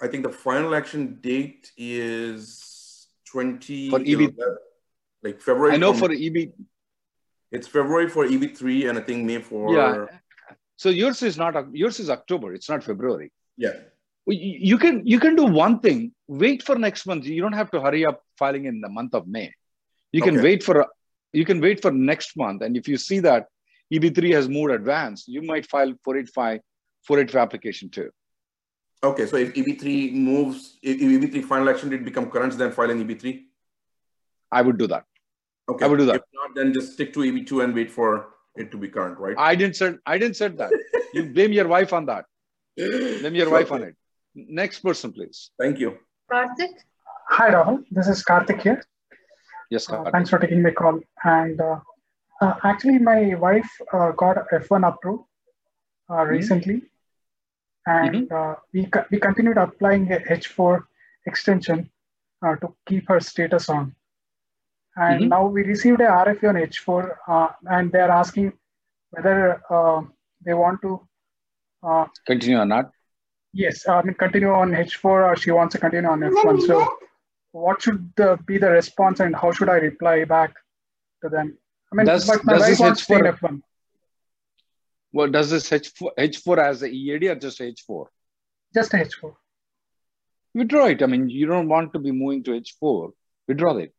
I 0.00 0.08
think 0.08 0.24
the 0.24 0.32
final 0.32 0.74
action 0.74 1.18
date 1.20 1.70
is 1.76 3.08
20 3.30 3.90
for 3.90 4.00
EB. 4.00 4.34
Like 5.22 5.40
February. 5.40 5.74
I 5.74 5.76
know 5.76 5.92
for, 5.92 6.08
for 6.08 6.12
EB. 6.12 6.52
It's 7.50 7.68
February 7.68 8.08
for 8.08 8.26
EB3, 8.26 8.88
and 8.88 8.98
I 8.98 9.02
think 9.02 9.24
May 9.24 9.40
for. 9.40 9.74
Yeah. 9.74 10.06
So 10.76 10.88
yours 10.88 11.22
is 11.22 11.36
not 11.36 11.54
yours 11.74 12.00
is 12.00 12.10
October. 12.10 12.54
It's 12.54 12.68
not 12.68 12.82
February. 12.82 13.32
Yeah 13.56 13.72
you 14.26 14.78
can 14.78 15.06
you 15.06 15.18
can 15.18 15.34
do 15.34 15.44
one 15.44 15.80
thing. 15.80 16.12
Wait 16.28 16.62
for 16.62 16.76
next 16.76 17.06
month. 17.06 17.24
You 17.24 17.42
don't 17.42 17.52
have 17.52 17.70
to 17.72 17.80
hurry 17.80 18.04
up 18.06 18.22
filing 18.38 18.66
in 18.66 18.80
the 18.80 18.88
month 18.88 19.14
of 19.14 19.26
may. 19.26 19.52
You 20.12 20.22
can 20.22 20.36
okay. 20.36 20.42
wait 20.42 20.62
for 20.62 20.86
you 21.32 21.44
can 21.44 21.60
wait 21.60 21.82
for 21.82 21.90
next 21.90 22.36
month. 22.36 22.62
And 22.62 22.76
if 22.76 22.86
you 22.86 22.96
see 22.96 23.20
that 23.20 23.46
eb3 23.92 24.32
has 24.32 24.48
moved 24.48 24.72
advanced 24.72 25.28
you 25.28 25.42
might 25.42 25.66
file 25.66 25.92
485 26.04 26.60
485 27.06 27.42
application 27.42 27.90
too. 27.90 28.10
Okay 29.02 29.26
so 29.26 29.36
if 29.36 29.54
eb3 29.54 30.12
moves 30.12 30.78
if 30.82 31.00
eb3 31.00 31.44
final 31.44 31.68
action 31.68 31.90
did 31.90 32.04
become 32.04 32.30
current 32.30 32.56
then 32.56 32.70
file 32.72 32.90
an 32.90 33.06
eb3 33.06 33.42
i 34.52 34.62
would 34.62 34.78
do 34.78 34.86
that. 34.86 35.04
Okay. 35.68 35.84
I 35.84 35.88
would 35.88 35.98
do 35.98 36.06
that. 36.06 36.16
If 36.16 36.22
not 36.34 36.54
then 36.54 36.72
just 36.72 36.92
stick 36.92 37.12
to 37.14 37.20
eb2 37.20 37.64
and 37.64 37.74
wait 37.74 37.90
for 37.90 38.28
it 38.54 38.70
to 38.70 38.76
be 38.76 38.88
current 38.88 39.18
right? 39.18 39.34
I 39.36 39.56
didn't 39.56 39.76
say 39.76 39.94
i 40.06 40.16
didn't 40.18 40.36
say 40.36 40.48
that. 40.48 40.70
You 41.14 41.26
blame 41.26 41.52
your 41.52 41.68
wife 41.68 41.92
on 41.92 42.06
that. 42.06 42.24
Blame 42.76 43.34
your 43.34 43.46
sure. 43.46 43.52
wife 43.52 43.72
on 43.72 43.82
it 43.82 43.96
Next 44.34 44.80
person, 44.80 45.12
please. 45.12 45.50
Thank 45.58 45.78
you. 45.78 45.98
Karthik. 46.30 46.72
Hi, 47.28 47.50
Rahul. 47.50 47.84
This 47.90 48.08
is 48.08 48.24
Karthik 48.24 48.62
here. 48.62 48.82
Yes, 49.70 49.88
uh, 49.90 50.04
thanks 50.10 50.30
for 50.30 50.38
taking 50.38 50.62
my 50.62 50.70
call. 50.70 51.00
And 51.24 51.60
uh, 51.60 51.80
uh, 52.40 52.54
actually, 52.64 52.98
my 52.98 53.34
wife 53.34 53.70
uh, 53.92 54.12
got 54.12 54.36
F1 54.52 54.88
approved 54.88 55.24
uh, 56.08 56.14
mm-hmm. 56.14 56.30
recently. 56.30 56.82
And 57.86 58.28
mm-hmm. 58.28 58.60
we, 58.72 58.86
co- 58.86 59.04
we 59.10 59.18
continued 59.18 59.58
applying 59.58 60.10
a 60.12 60.18
H4 60.18 60.84
extension 61.26 61.90
to 62.42 62.74
keep 62.86 63.08
her 63.08 63.20
status 63.20 63.68
on. 63.68 63.94
And 64.96 65.20
mm-hmm. 65.20 65.28
now 65.28 65.46
we 65.46 65.62
received 65.62 66.00
a 66.00 66.06
RFE 66.06 66.48
on 66.48 66.54
H4, 66.54 67.54
and 67.66 67.92
they're 67.92 68.10
asking 68.10 68.52
whether 69.10 69.60
they 70.44 70.54
want 70.54 70.80
to 70.82 71.00
continue 72.26 72.58
or 72.58 72.66
not 72.66 72.92
Yes, 73.52 73.86
I 73.86 74.02
mean, 74.02 74.14
continue 74.14 74.50
on 74.50 74.70
H4 74.70 75.04
or 75.04 75.36
she 75.36 75.50
wants 75.50 75.72
to 75.74 75.78
continue 75.78 76.08
on 76.08 76.20
F1. 76.20 76.66
So 76.66 76.88
what 77.52 77.82
should 77.82 78.10
the, 78.16 78.38
be 78.46 78.58
the 78.58 78.70
response 78.70 79.20
and 79.20 79.36
how 79.36 79.52
should 79.52 79.68
I 79.68 79.76
reply 79.76 80.24
back 80.24 80.54
to 81.22 81.28
them? 81.28 81.58
I 81.92 81.96
mean, 81.96 82.06
does, 82.06 82.26
but 82.26 82.44
my 82.44 82.58
wife 82.58 82.80
wants 82.80 83.06
to 83.06 83.14
F1. 83.14 83.62
Well, 85.12 85.28
does 85.28 85.50
this 85.50 85.68
H4, 85.68 86.08
H4 86.18 86.58
as 86.58 86.82
a 86.82 86.86
EAD 86.86 87.24
or 87.24 87.34
just 87.34 87.60
H4? 87.60 88.06
Just 88.74 88.92
H4. 88.92 89.34
Withdraw 90.54 90.86
it. 90.86 91.02
I 91.02 91.06
mean, 91.06 91.28
you 91.28 91.46
don't 91.46 91.68
want 91.68 91.92
to 91.92 91.98
be 91.98 92.10
moving 92.10 92.42
to 92.44 92.52
H4. 92.52 93.12
Withdraw 93.48 93.76
it. 93.76 93.94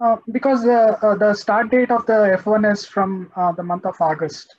Uh, 0.00 0.16
because 0.32 0.64
uh, 0.64 0.96
uh, 1.02 1.14
the 1.14 1.34
start 1.34 1.70
date 1.70 1.90
of 1.90 2.06
the 2.06 2.36
F1 2.42 2.72
is 2.72 2.84
from 2.84 3.30
uh, 3.36 3.52
the 3.52 3.62
month 3.62 3.86
of 3.86 3.94
August. 4.00 4.56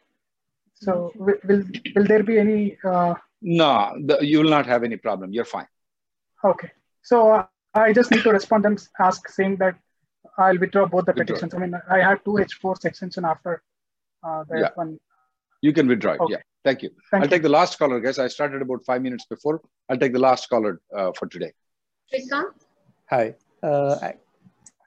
So 0.76 1.12
will, 1.16 1.36
will, 1.46 1.64
will 1.96 2.06
there 2.06 2.24
be 2.24 2.38
any 2.38 2.78
uh, 2.86 3.16
no, 3.42 3.94
the, 4.06 4.20
you 4.22 4.40
will 4.40 4.50
not 4.50 4.66
have 4.68 4.84
any 4.84 4.98
problem. 4.98 5.34
You're 5.34 5.46
fine. 5.46 5.68
Okay. 6.44 6.72
So 7.02 7.32
uh, 7.32 7.46
I 7.74 7.94
just 7.94 8.12
need 8.12 8.24
to 8.24 8.32
respond 8.32 8.66
and 8.66 8.82
ask 9.00 9.28
saying 9.30 9.58
that 9.58 9.76
I'll 10.38 10.58
withdraw 10.58 10.86
both 10.86 11.06
the 11.06 11.14
withdraw. 11.14 11.26
petitions. 11.26 11.54
I 11.54 11.58
mean, 11.58 11.74
I 11.90 12.00
had 12.00 12.24
two 12.24 12.32
H4 12.32 12.86
extension 12.86 13.26
after 13.26 13.64
uh, 14.24 14.44
the 14.50 14.60
yeah. 14.60 14.70
F1. 14.78 14.98
You 15.62 15.74
can 15.74 15.88
withdraw 15.88 16.14
it. 16.14 16.20
Okay. 16.22 16.34
Yeah. 16.34 16.40
Thank 16.64 16.84
you. 16.84 16.92
Thank 17.10 17.24
I'll 17.24 17.28
you. 17.28 17.32
take 17.32 17.42
the 17.42 17.50
last 17.50 17.80
caller, 17.80 18.00
guys. 18.00 18.20
I 18.20 18.28
started 18.28 18.62
about 18.62 18.86
five 18.86 19.02
minutes 19.02 19.26
before. 19.26 19.62
I'll 19.90 19.98
take 19.98 20.14
the 20.14 20.20
last 20.20 20.48
caller 20.50 20.80
uh, 20.96 21.12
for 21.14 21.28
today. 21.28 21.54
Shrikant? 22.14 22.52
Hi. 23.10 23.36
Uh, 23.64 23.96
I, 24.02 24.14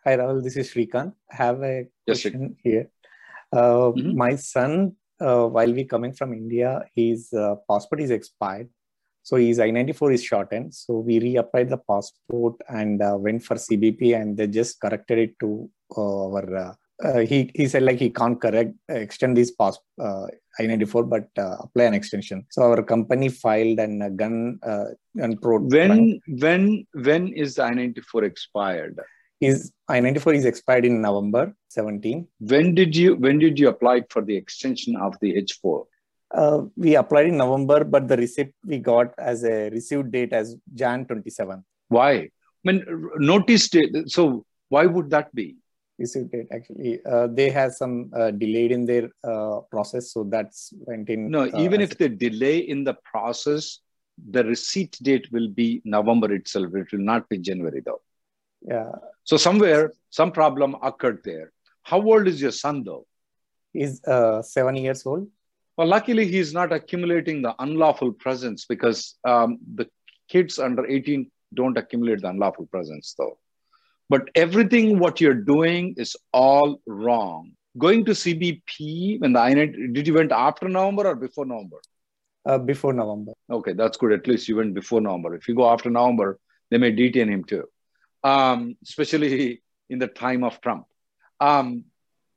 hi, 0.05 0.17
Rahul. 0.17 0.43
This 0.43 0.57
is 0.57 0.73
Shrikant. 0.73 1.13
I 1.33 1.37
have 1.37 1.63
a 1.63 1.89
question 2.07 2.57
yes, 2.57 2.59
here. 2.63 2.91
Uh, 3.53 3.91
mm-hmm. 3.91 4.17
My 4.17 4.37
son 4.37 4.95
uh, 5.25 5.47
while 5.47 5.73
we 5.73 5.85
coming 5.85 6.13
from 6.13 6.33
India, 6.33 6.85
his 6.95 7.33
uh, 7.33 7.57
passport 7.69 8.01
is 8.01 8.11
expired. 8.11 8.69
So 9.23 9.37
his 9.37 9.59
I-94 9.59 10.15
is 10.15 10.23
shortened. 10.23 10.75
So 10.75 10.99
we 10.99 11.19
reapplied 11.19 11.71
the 11.71 11.79
passport 11.79 12.57
and 12.69 13.01
uh, 13.03 13.17
went 13.19 13.43
for 13.43 13.57
CBP 13.57 14.21
and 14.21 14.37
they 14.37 14.47
just 14.47 14.81
corrected 14.81 15.19
it 15.19 15.41
to 15.41 15.71
uh, 15.97 16.27
our 16.27 16.57
uh, 16.57 16.75
uh, 17.03 17.19
he 17.19 17.51
he 17.55 17.67
said 17.67 17.83
like 17.83 17.99
he 17.99 18.09
can't 18.09 18.41
correct 18.41 18.73
extend 18.89 19.37
this 19.37 19.51
pass 19.51 19.77
uh, 20.01 20.27
I-94, 20.61 21.09
but 21.09 21.29
apply 21.37 21.85
an 21.85 21.95
extension. 21.95 22.47
So 22.51 22.63
our 22.63 22.83
company 22.83 23.29
filed 23.29 23.81
and 23.81 24.17
gun 24.17 24.61
gun 24.63 25.37
pro. 25.39 25.59
When 25.59 26.21
when 26.29 26.87
when 26.93 27.33
is 27.33 27.57
the 27.57 27.65
I-94 27.65 28.23
expired? 28.23 29.01
Is 29.41 29.73
I-94 29.89 30.37
is 30.37 30.45
expired 30.45 30.85
in 30.85 31.03
November 31.03 31.55
17. 31.69 32.27
When 32.39 32.75
did 32.75 32.97
you 32.97 33.17
when 33.17 33.39
did 33.39 33.59
you 33.59 33.69
apply 33.69 34.03
for 34.09 34.23
the 34.23 34.37
extension 34.37 34.97
of 34.97 35.15
the 35.21 35.35
H4? 35.35 35.85
Uh, 36.31 36.63
we 36.77 36.97
applied 36.97 37.27
in 37.27 37.37
November, 37.37 37.85
but 37.85 38.09
the 38.09 38.17
receipt 38.17 38.53
we 38.65 38.79
got 38.79 39.15
as 39.19 39.45
a 39.45 39.71
received 39.71 40.11
date 40.11 40.33
as 40.33 40.57
Jan 40.75 41.05
27. 41.07 41.65
Why? 41.89 42.13
I 42.13 42.31
mean, 42.65 42.85
notice 43.19 43.69
date. 43.69 43.95
So 44.07 44.45
why 44.69 44.87
would 44.87 45.11
that 45.11 45.35
be? 45.35 45.57
Received 45.99 46.33
date 46.33 46.49
actually. 46.51 47.01
Uh, 47.05 47.29
they 47.29 47.51
have 47.51 47.73
some 47.73 48.11
uh, 48.17 48.31
delayed 48.33 48.73
in 48.73 48.85
their 48.85 49.11
uh, 49.23 49.61
process, 49.71 50.13
so 50.13 50.25
that's 50.25 50.73
went 50.87 51.09
in. 51.09 51.31
No, 51.31 51.43
uh, 51.43 51.51
even 51.57 51.81
if 51.81 51.97
they 51.99 52.09
delay 52.09 52.59
in 52.59 52.83
the 52.83 52.97
process, 53.05 53.81
the 54.31 54.43
receipt 54.45 54.99
date 55.03 55.29
will 55.31 55.49
be 55.49 55.83
November 55.85 56.33
itself. 56.33 56.75
It 56.75 56.91
will 56.93 57.07
not 57.13 57.29
be 57.29 57.39
January 57.39 57.83
though. 57.85 58.01
Yeah. 58.65 58.93
So 59.25 59.37
somewhere 59.37 59.93
some 60.11 60.33
problem 60.33 60.77
occurred 60.83 61.21
there. 61.25 61.53
How 61.83 62.01
old 62.01 62.27
is 62.29 62.41
your 62.41 62.53
son 62.53 62.83
though? 62.85 63.07
He's 63.73 64.03
uh, 64.05 64.43
seven 64.43 64.77
years 64.77 65.05
old. 65.05 65.29
Well, 65.77 65.89
luckily 65.89 66.27
he's 66.27 66.55
not 66.55 66.73
accumulating 66.73 67.43
the 67.43 67.55
unlawful 67.59 68.13
presence 68.13 68.65
because 68.65 69.17
um, 69.25 69.59
the 69.75 69.89
kids 70.29 70.59
under 70.59 70.87
18 70.87 71.31
don't 71.53 71.77
accumulate 71.77 72.21
the 72.21 72.29
unlawful 72.29 72.67
presence 72.67 73.15
though. 73.19 73.39
But 74.09 74.29
everything 74.35 74.99
what 74.99 75.21
you're 75.21 75.35
doing 75.35 75.95
is 75.97 76.17
all 76.33 76.81
wrong. 76.87 77.53
Going 77.77 78.05
to 78.05 78.13
CBP 78.13 79.21
when 79.21 79.33
the 79.33 79.41
I 79.41 79.55
did 79.55 80.07
you 80.07 80.15
went 80.15 80.31
after 80.31 80.69
November 80.69 81.09
or 81.09 81.17
before 81.17 81.45
November? 81.45 81.79
Uh, 82.47 82.59
before 82.59 82.93
November. 82.93 83.33
Okay, 83.51 83.73
that's 83.73 83.97
good. 83.97 84.13
At 84.13 84.27
least 84.27 84.49
you 84.49 84.57
went 84.57 84.75
before 84.75 85.01
November. 85.01 85.35
If 85.35 85.49
you 85.49 85.55
go 85.55 85.69
after 85.69 85.91
November, 85.91 86.39
they 86.71 86.79
may 86.79 86.93
detain 86.93 87.29
him 87.29 87.43
too, 87.43 87.65
um, 88.25 88.77
especially 88.83 89.63
in 89.91 89.99
the 89.99 90.09
time 90.09 90.43
of 90.43 90.61
Trump. 90.61 90.87
Um, 91.41 91.85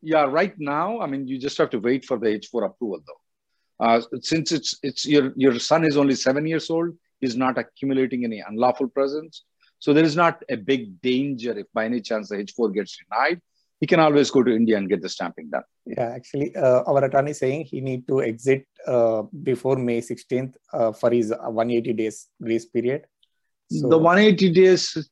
yeah, 0.01 0.23
right 0.23 0.53
now, 0.59 0.99
I 0.99 1.07
mean, 1.07 1.27
you 1.27 1.39
just 1.39 1.57
have 1.57 1.71
to 1.71 1.79
wait 1.79 2.05
for 2.05 2.19
the 2.19 2.27
H4 2.27 2.65
approval 2.65 2.99
though. 3.07 3.85
Uh, 3.85 4.01
since 4.21 4.51
it's 4.51 4.75
it's 4.81 5.05
your 5.05 5.33
your 5.35 5.59
son 5.59 5.83
is 5.83 5.97
only 5.97 6.15
seven 6.15 6.45
years 6.45 6.69
old, 6.69 6.95
he's 7.21 7.37
not 7.37 7.57
accumulating 7.57 8.23
any 8.23 8.43
unlawful 8.47 8.87
presence. 8.87 9.43
So 9.79 9.93
there 9.93 10.03
is 10.03 10.15
not 10.15 10.43
a 10.49 10.57
big 10.57 11.01
danger 11.01 11.57
if 11.57 11.67
by 11.73 11.85
any 11.85 12.01
chance 12.01 12.29
the 12.29 12.37
H4 12.37 12.73
gets 12.73 12.97
denied. 12.97 13.41
He 13.79 13.85
can 13.85 13.99
always 13.99 14.31
go 14.31 14.41
to 14.41 14.51
India 14.51 14.75
and 14.75 14.89
get 14.89 15.03
the 15.03 15.09
stamping 15.09 15.51
done. 15.51 15.61
Yeah, 15.85 16.09
actually, 16.15 16.55
uh, 16.55 16.81
our 16.87 17.03
attorney 17.03 17.31
is 17.31 17.37
saying 17.37 17.65
he 17.65 17.79
need 17.79 18.07
to 18.07 18.23
exit 18.23 18.65
uh, 18.87 19.21
before 19.43 19.75
May 19.75 20.01
16th 20.01 20.55
uh, 20.73 20.91
for 20.93 21.11
his 21.11 21.29
180 21.29 21.93
days 21.93 22.27
grace 22.41 22.65
period. 22.65 23.05
So, 23.69 23.87
the 23.87 23.97
180 23.97 24.51
days, 24.51 25.09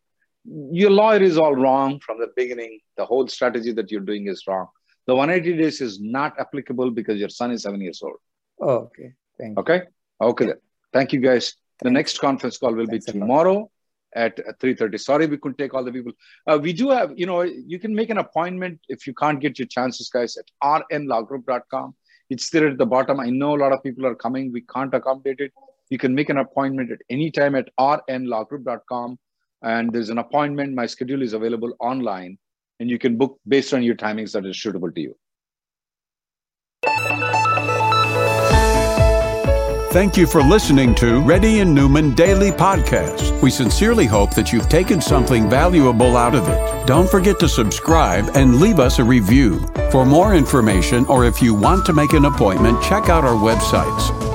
your 0.48 0.92
lawyer 0.92 1.22
is 1.22 1.38
all 1.38 1.56
wrong 1.56 2.00
from 2.00 2.20
the 2.20 2.28
beginning. 2.36 2.80
The 2.98 3.06
whole 3.06 3.28
strategy 3.28 3.72
that 3.74 3.92
you're 3.92 4.02
doing 4.02 4.28
is 4.28 4.44
wrong. 4.48 4.68
The 5.08 5.16
180 5.16 5.58
days 5.62 5.82
is 5.82 6.00
not 6.00 6.40
applicable 6.40 6.92
because 6.92 7.20
your 7.20 7.30
son 7.30 7.52
is 7.52 7.64
seven 7.64 7.82
years 7.82 8.02
old. 8.02 8.18
Oh, 8.60 8.90
okay. 8.90 9.14
Thank 9.38 9.58
okay. 9.60 9.84
Okay. 10.22 10.46
Then. 10.46 10.56
Thank 10.94 11.14
you, 11.14 11.20
guys. 11.20 11.56
The 11.82 11.92
next 11.92 12.20
conference 12.20 12.58
call 12.58 12.74
will 12.74 12.88
Thanks 12.88 13.06
be 13.06 13.12
tomorrow 13.12 13.70
at 14.16 14.38
3.30. 14.60 15.00
Sorry, 15.00 15.28
we 15.28 15.38
couldn't 15.38 15.58
take 15.58 15.74
all 15.74 15.84
the 15.84 15.92
people. 15.92 16.14
Uh, 16.48 16.58
we 16.62 16.72
do 16.72 16.90
have, 16.90 17.12
you 17.16 17.26
know, 17.26 17.42
you 17.42 17.80
can 17.80 17.94
make 17.94 18.10
an 18.10 18.18
appointment 18.18 18.80
if 18.88 19.06
you 19.06 19.14
can't 19.14 19.42
get 19.42 19.60
your 19.60 19.68
chances, 19.68 20.10
guys, 20.10 20.38
at 20.38 20.46
rnlawgroup.com. 20.64 21.94
It's 22.30 22.50
there 22.50 22.68
at 22.70 22.78
the 22.78 22.86
bottom. 22.86 23.20
I 23.20 23.30
know 23.30 23.56
a 23.56 23.60
lot 23.60 23.74
of 23.74 23.84
people 23.84 24.06
are 24.06 24.16
coming. 24.16 24.52
We 24.52 24.62
can't 24.62 24.94
accommodate 24.94 25.42
it. 25.42 25.52
You 25.90 25.98
can 25.98 26.16
make 26.16 26.30
an 26.30 26.38
appointment 26.38 26.92
at 26.92 27.00
any 27.10 27.30
time 27.30 27.56
at 27.56 27.70
rnlawgroup.com. 27.80 29.20
And 29.62 29.92
there's 29.92 30.10
an 30.10 30.18
appointment. 30.18 30.74
My 30.74 30.86
schedule 30.86 31.22
is 31.22 31.34
available 31.34 31.74
online. 31.80 32.38
And 32.80 32.90
you 32.90 33.00
can 33.00 33.18
book 33.18 33.40
based 33.48 33.74
on 33.74 33.84
your 33.84 33.96
timings 33.96 34.34
that 34.34 34.46
is 34.46 34.62
suitable 34.62 34.92
to 34.92 35.02
you. 35.02 35.16
Thank 39.96 40.18
you 40.18 40.28
for 40.28 40.44
listening 40.44 40.94
to 40.96 41.22
Reddy 41.22 41.62
and 41.62 41.74
Neumann 41.74 42.16
Daily 42.16 42.52
Podcast. 42.52 43.42
We 43.42 43.50
sincerely 43.50 44.06
hope 44.06 44.36
that 44.36 44.52
you've 44.52 44.68
taken 44.68 45.00
something 45.00 45.50
valuable 45.50 46.18
out 46.18 46.36
of 46.36 46.50
it. 46.50 46.86
Don't 46.86 47.10
forget 47.10 47.40
to 47.40 47.48
subscribe 47.48 48.30
and 48.36 48.60
leave 48.60 48.80
us 48.82 49.00
a 49.00 49.06
review. 49.06 49.66
For 49.92 50.06
more 50.06 50.36
information 50.36 51.06
or 51.06 51.24
if 51.24 51.42
you 51.42 51.54
want 51.54 51.86
to 51.86 51.94
make 51.94 52.12
an 52.12 52.26
appointment, 52.26 52.84
check 52.84 53.08
out 53.08 53.24
our 53.24 53.36
websites 53.36 54.35